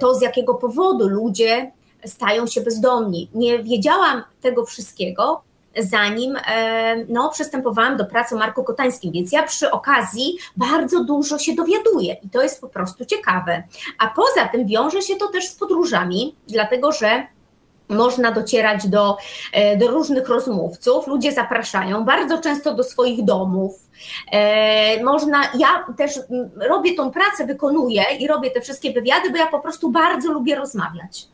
to 0.00 0.14
z 0.14 0.22
jakiego 0.22 0.54
powodu 0.54 1.08
ludzie 1.08 1.72
stają 2.04 2.46
się 2.46 2.60
bezdomni. 2.60 3.30
Nie 3.34 3.62
wiedziałam 3.62 4.22
tego 4.40 4.66
wszystkiego, 4.66 5.42
zanim 5.78 6.36
no, 7.08 7.30
przystępowałam 7.30 7.96
do 7.96 8.04
pracy 8.04 8.34
o 8.34 8.38
Marku 8.38 8.64
Kotańskim, 8.64 9.12
więc 9.12 9.32
ja 9.32 9.42
przy 9.42 9.70
okazji 9.70 10.38
bardzo 10.56 11.04
dużo 11.04 11.38
się 11.38 11.54
dowiaduję 11.54 12.16
i 12.22 12.30
to 12.30 12.42
jest 12.42 12.60
po 12.60 12.68
prostu 12.68 13.04
ciekawe. 13.04 13.62
A 13.98 14.06
poza 14.06 14.48
tym 14.52 14.66
wiąże 14.66 15.02
się 15.02 15.16
to 15.16 15.28
też 15.28 15.48
z 15.48 15.54
podróżami, 15.54 16.36
dlatego 16.48 16.92
że 16.92 17.26
można 17.88 18.32
docierać 18.32 18.88
do, 18.88 19.16
e, 19.52 19.76
do 19.76 19.88
różnych 19.88 20.28
rozmówców, 20.28 21.06
ludzie 21.06 21.32
zapraszają 21.32 22.04
bardzo 22.04 22.38
często 22.38 22.74
do 22.74 22.84
swoich 22.84 23.24
domów. 23.24 23.74
E, 24.32 25.04
można, 25.04 25.42
ja 25.58 25.86
też 25.96 26.20
robię 26.56 26.94
tą 26.94 27.10
pracę, 27.10 27.46
wykonuję 27.46 28.02
i 28.18 28.26
robię 28.26 28.50
te 28.50 28.60
wszystkie 28.60 28.92
wywiady, 28.92 29.30
bo 29.30 29.36
ja 29.36 29.46
po 29.46 29.60
prostu 29.60 29.90
bardzo 29.90 30.32
lubię 30.32 30.56
rozmawiać. 30.56 31.28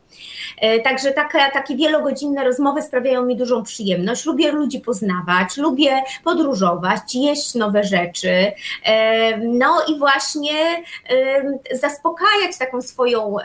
E, 0.59 0.81
także 0.81 1.12
takie, 1.12 1.38
takie 1.53 1.77
wielogodzinne 1.77 2.44
rozmowy 2.44 2.83
sprawiają 2.83 3.25
mi 3.25 3.37
dużą 3.37 3.62
przyjemność. 3.62 4.27
Lubię 4.27 4.53
ludzi 4.53 4.81
poznawać, 4.81 5.57
lubię 5.57 6.03
podróżować, 6.25 7.14
jeść 7.14 7.55
nowe 7.55 7.85
rzeczy. 7.85 8.53
E, 8.85 9.37
no 9.38 9.85
i 9.88 9.98
właśnie 9.98 10.83
zaspokajać 11.72 12.59
taką 12.59 12.83
swoją, 12.83 13.37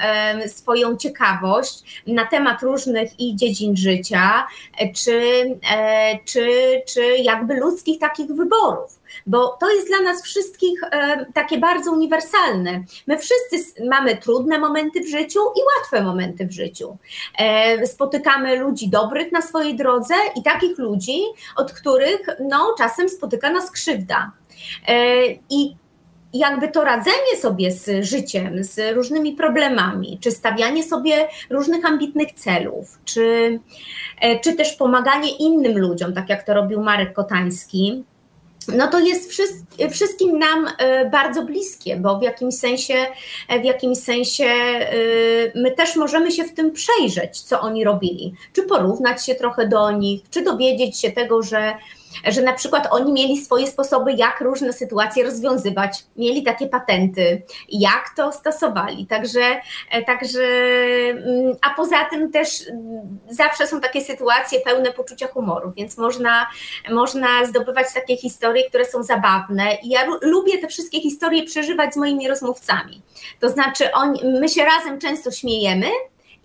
swoją 0.47 0.97
ciekawość 0.97 2.03
na 2.07 2.25
temat 2.25 2.61
różnych 2.61 3.19
i 3.19 3.35
dziedzin 3.35 3.77
życia, 3.77 4.47
czy, 4.95 5.21
czy, 6.25 6.47
czy 6.87 7.17
jakby 7.17 7.55
ludzkich 7.55 7.99
takich 7.99 8.27
wyborów 8.27 8.99
bo 9.27 9.57
to 9.59 9.71
jest 9.71 9.87
dla 9.87 10.01
nas 10.01 10.23
wszystkich 10.23 10.83
e, 10.83 11.25
takie 11.33 11.57
bardzo 11.57 11.91
uniwersalne. 11.91 12.83
My 13.07 13.17
wszyscy 13.17 13.85
mamy 13.85 14.17
trudne 14.17 14.59
momenty 14.59 15.01
w 15.01 15.09
życiu 15.09 15.39
i 15.39 15.59
łatwe 15.77 16.01
momenty 16.01 16.45
w 16.45 16.51
życiu. 16.51 16.97
E, 17.39 17.87
spotykamy 17.87 18.55
ludzi 18.55 18.89
dobrych 18.89 19.31
na 19.31 19.41
swojej 19.41 19.75
drodze 19.75 20.13
i 20.35 20.43
takich 20.43 20.77
ludzi, 20.77 21.19
od 21.55 21.73
których 21.73 22.27
no, 22.39 22.75
czasem 22.77 23.09
spotyka 23.09 23.51
nas 23.51 23.71
krzywda. 23.71 24.31
E, 24.87 25.25
I 25.49 25.75
jakby 26.33 26.67
to 26.67 26.83
radzenie 26.83 27.37
sobie 27.41 27.71
z 27.71 28.05
życiem, 28.05 28.63
z 28.63 28.95
różnymi 28.95 29.33
problemami, 29.33 30.19
czy 30.21 30.31
stawianie 30.31 30.83
sobie 30.83 31.27
różnych 31.49 31.85
ambitnych 31.85 32.31
celów, 32.31 32.99
czy, 33.05 33.59
czy 34.43 34.53
też 34.53 34.73
pomaganie 34.73 35.37
innym 35.37 35.79
ludziom, 35.79 36.13
tak 36.13 36.29
jak 36.29 36.43
to 36.43 36.53
robił 36.53 36.81
Marek 36.81 37.13
Kotański, 37.13 38.03
no 38.67 38.87
to 38.87 38.99
jest 38.99 39.31
wszystkim 39.91 40.39
nam 40.39 40.67
e, 40.77 41.09
bardzo 41.09 41.43
bliskie, 41.43 41.95
bo 41.95 42.19
w 42.19 42.21
jakimś 42.21 42.55
sensie, 42.55 42.95
w 43.61 43.63
jakimś 43.63 43.97
sensie 43.97 44.45
e, 44.45 44.91
my 45.55 45.71
też 45.71 45.95
możemy 45.95 46.31
się 46.31 46.43
w 46.43 46.53
tym 46.53 46.71
przejrzeć, 46.71 47.41
co 47.41 47.61
oni 47.61 47.83
robili, 47.83 48.33
czy 48.53 48.63
porównać 48.63 49.25
się 49.25 49.35
trochę 49.35 49.67
do 49.67 49.91
nich, 49.91 50.21
czy 50.31 50.41
dowiedzieć 50.41 50.99
się 50.99 51.11
tego, 51.11 51.43
że 51.43 51.73
że 52.25 52.41
na 52.41 52.53
przykład 52.53 52.87
oni 52.91 53.13
mieli 53.13 53.37
swoje 53.37 53.67
sposoby, 53.67 54.13
jak 54.13 54.41
różne 54.41 54.73
sytuacje 54.73 55.23
rozwiązywać, 55.23 56.03
mieli 56.15 56.43
takie 56.43 56.67
patenty, 56.67 57.41
jak 57.69 58.03
to 58.15 58.31
stosowali. 58.31 59.07
Także, 59.07 59.41
e, 59.91 60.03
także 60.03 60.43
mm, 61.09 61.55
a 61.61 61.69
poza 61.69 62.05
tym 62.05 62.31
też 62.31 62.67
mm, 62.69 63.19
zawsze 63.29 63.67
są 63.67 63.81
takie 63.81 64.01
sytuacje 64.01 64.59
pełne 64.59 64.93
poczucia 64.93 65.27
humoru, 65.27 65.71
więc 65.77 65.97
można, 65.97 66.47
można 66.89 67.45
zdobywać 67.45 67.87
takie 67.93 68.17
historie, 68.17 68.69
które 68.69 68.85
są 68.85 69.03
zabawne. 69.03 69.75
I 69.83 69.89
ja 69.89 70.05
lubię 70.21 70.57
te 70.57 70.67
wszystkie 70.67 71.01
historie 71.01 71.43
przeżywać 71.43 71.93
z 71.93 71.97
moimi 71.97 72.27
rozmówcami. 72.27 73.01
To 73.39 73.49
znaczy, 73.49 73.91
on, 73.91 74.13
my 74.39 74.49
się 74.49 74.65
razem 74.65 74.99
często 74.99 75.31
śmiejemy, 75.31 75.87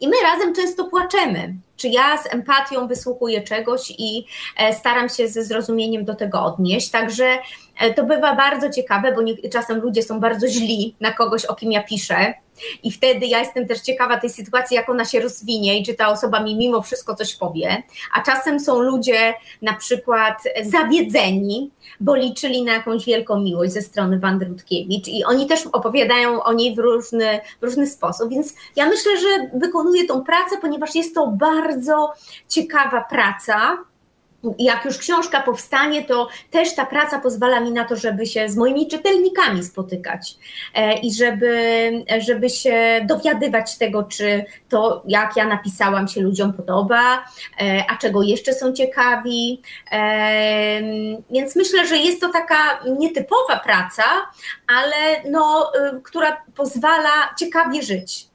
i 0.03 0.09
my 0.09 0.17
razem 0.23 0.55
często 0.55 0.85
płaczemy. 0.85 1.55
Czy 1.77 1.89
ja 1.89 2.19
z 2.19 2.35
empatią 2.35 2.87
wysłuchuję 2.87 3.43
czegoś 3.43 3.93
i 3.99 4.27
e, 4.57 4.75
staram 4.75 5.09
się 5.09 5.29
ze 5.29 5.45
zrozumieniem 5.45 6.05
do 6.05 6.15
tego 6.15 6.45
odnieść. 6.45 6.91
Także 6.91 7.39
e, 7.81 7.95
to 7.95 8.05
bywa 8.05 8.35
bardzo 8.37 8.71
ciekawe, 8.71 9.13
bo 9.13 9.49
czasem 9.49 9.81
ludzie 9.81 10.03
są 10.03 10.21
bardzo 10.21 10.49
źli 10.49 10.95
na 11.01 11.13
kogoś, 11.13 11.45
o 11.45 11.55
kim 11.55 11.73
ja 11.73 11.83
piszę. 11.83 12.35
I 12.83 12.93
wtedy 12.93 13.27
ja 13.27 13.39
jestem 13.39 13.69
też 13.69 13.81
ciekawa 13.81 14.17
tej 14.17 14.31
sytuacji, 14.31 14.75
jak 14.75 14.89
ona 14.89 15.05
się 15.05 15.21
rozwinie 15.21 15.79
i 15.79 15.85
czy 15.85 15.95
ta 15.95 16.09
osoba 16.09 16.43
mi 16.43 16.57
mimo 16.57 16.83
wszystko 16.83 17.15
coś 17.15 17.35
powie. 17.35 17.83
A 18.15 18.23
czasem 18.23 18.61
są 18.61 18.81
ludzie 18.81 19.35
na 19.63 19.75
przykład 19.75 20.43
zawiedzeni, 20.63 21.71
bo 22.01 22.15
liczyli 22.15 22.63
na 22.63 22.73
jakąś 22.73 23.05
wielką 23.05 23.41
miłość 23.41 23.73
ze 23.73 23.83
strony 23.83 24.19
Wandy 24.19 24.45
Rutkiewicz 24.45 25.09
i 25.09 25.25
oni 25.25 25.47
też 25.47 25.67
opowiadają 25.67 26.43
o 26.43 26.53
niej 26.53 26.75
w 26.75 26.79
różny, 26.79 27.41
w 27.61 27.65
różny 27.65 27.87
sposób. 27.87 28.31
Więc 28.31 28.55
ja 28.77 28.87
myślę, 28.87 29.13
że 29.21 29.59
wykonuję 29.59 30.07
tą 30.07 30.25
pracę, 30.25 30.57
ponieważ 30.61 30.95
jest 30.95 31.15
to 31.15 31.27
bardzo 31.27 32.13
ciekawa 32.49 33.05
praca 33.11 33.79
jak 34.59 34.85
już 34.85 34.99
książka 34.99 35.41
powstanie, 35.41 36.05
to 36.05 36.29
też 36.51 36.75
ta 36.75 36.87
praca 36.87 37.19
pozwala 37.19 37.61
mi 37.61 37.73
na 37.73 37.85
to, 37.85 37.97
żeby 37.97 38.27
się 38.27 38.49
z 38.49 38.57
moimi 38.57 38.89
czytelnikami 38.89 39.65
spotykać 39.65 40.37
e, 40.75 40.99
i 40.99 41.15
żeby, 41.15 41.91
żeby 42.19 42.51
się 42.51 43.07
dowiadywać 43.09 43.79
tego, 43.79 44.03
czy 44.03 44.45
to, 44.69 45.03
jak 45.07 45.37
ja 45.37 45.47
napisałam, 45.47 46.09
się 46.09 46.21
ludziom 46.21 46.53
podoba, 46.53 47.25
e, 47.61 47.85
a 47.89 47.97
czego 47.97 48.23
jeszcze 48.23 48.55
są 48.55 48.73
ciekawi. 48.73 49.63
E, 49.93 50.83
więc 51.31 51.57
myślę, 51.57 51.87
że 51.87 51.97
jest 51.97 52.21
to 52.21 52.29
taka 52.29 52.81
nietypowa 52.99 53.61
praca, 53.65 54.03
ale 54.67 55.31
no, 55.31 55.73
która 56.03 56.43
pozwala 56.55 57.35
ciekawie 57.39 57.83
żyć. 57.83 58.32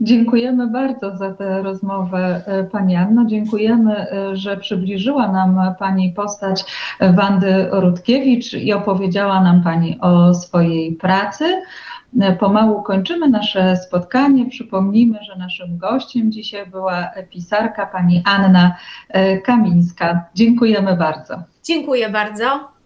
Dziękujemy 0.00 0.66
bardzo 0.66 1.16
za 1.16 1.32
tę 1.34 1.62
rozmowę 1.62 2.42
e, 2.46 2.64
Pani 2.64 2.96
Anno. 2.96 3.24
Dziękujemy, 3.24 4.10
e, 4.10 4.36
że 4.36 4.56
przybliżyła 4.56 5.32
nam 5.32 5.74
Pani 5.78 6.12
postać 6.12 6.64
Wandy 7.00 7.68
Rutkiewicz 7.70 8.52
i 8.54 8.72
opowiedziała 8.72 9.40
nam 9.40 9.62
Pani 9.62 10.00
o 10.00 10.34
swojej 10.34 10.92
pracy. 10.92 11.62
E, 12.20 12.36
pomału 12.36 12.82
kończymy 12.82 13.28
nasze 13.28 13.76
spotkanie. 13.76 14.46
Przypomnijmy, 14.46 15.18
że 15.22 15.36
naszym 15.36 15.78
gościem 15.78 16.32
dzisiaj 16.32 16.66
była 16.66 17.10
pisarka 17.30 17.86
pani 17.86 18.22
Anna 18.26 18.76
Kamińska. 19.44 20.24
Dziękujemy 20.34 20.96
bardzo. 20.96 21.42
Dziękuję 21.64 22.08
bardzo. 22.08 22.77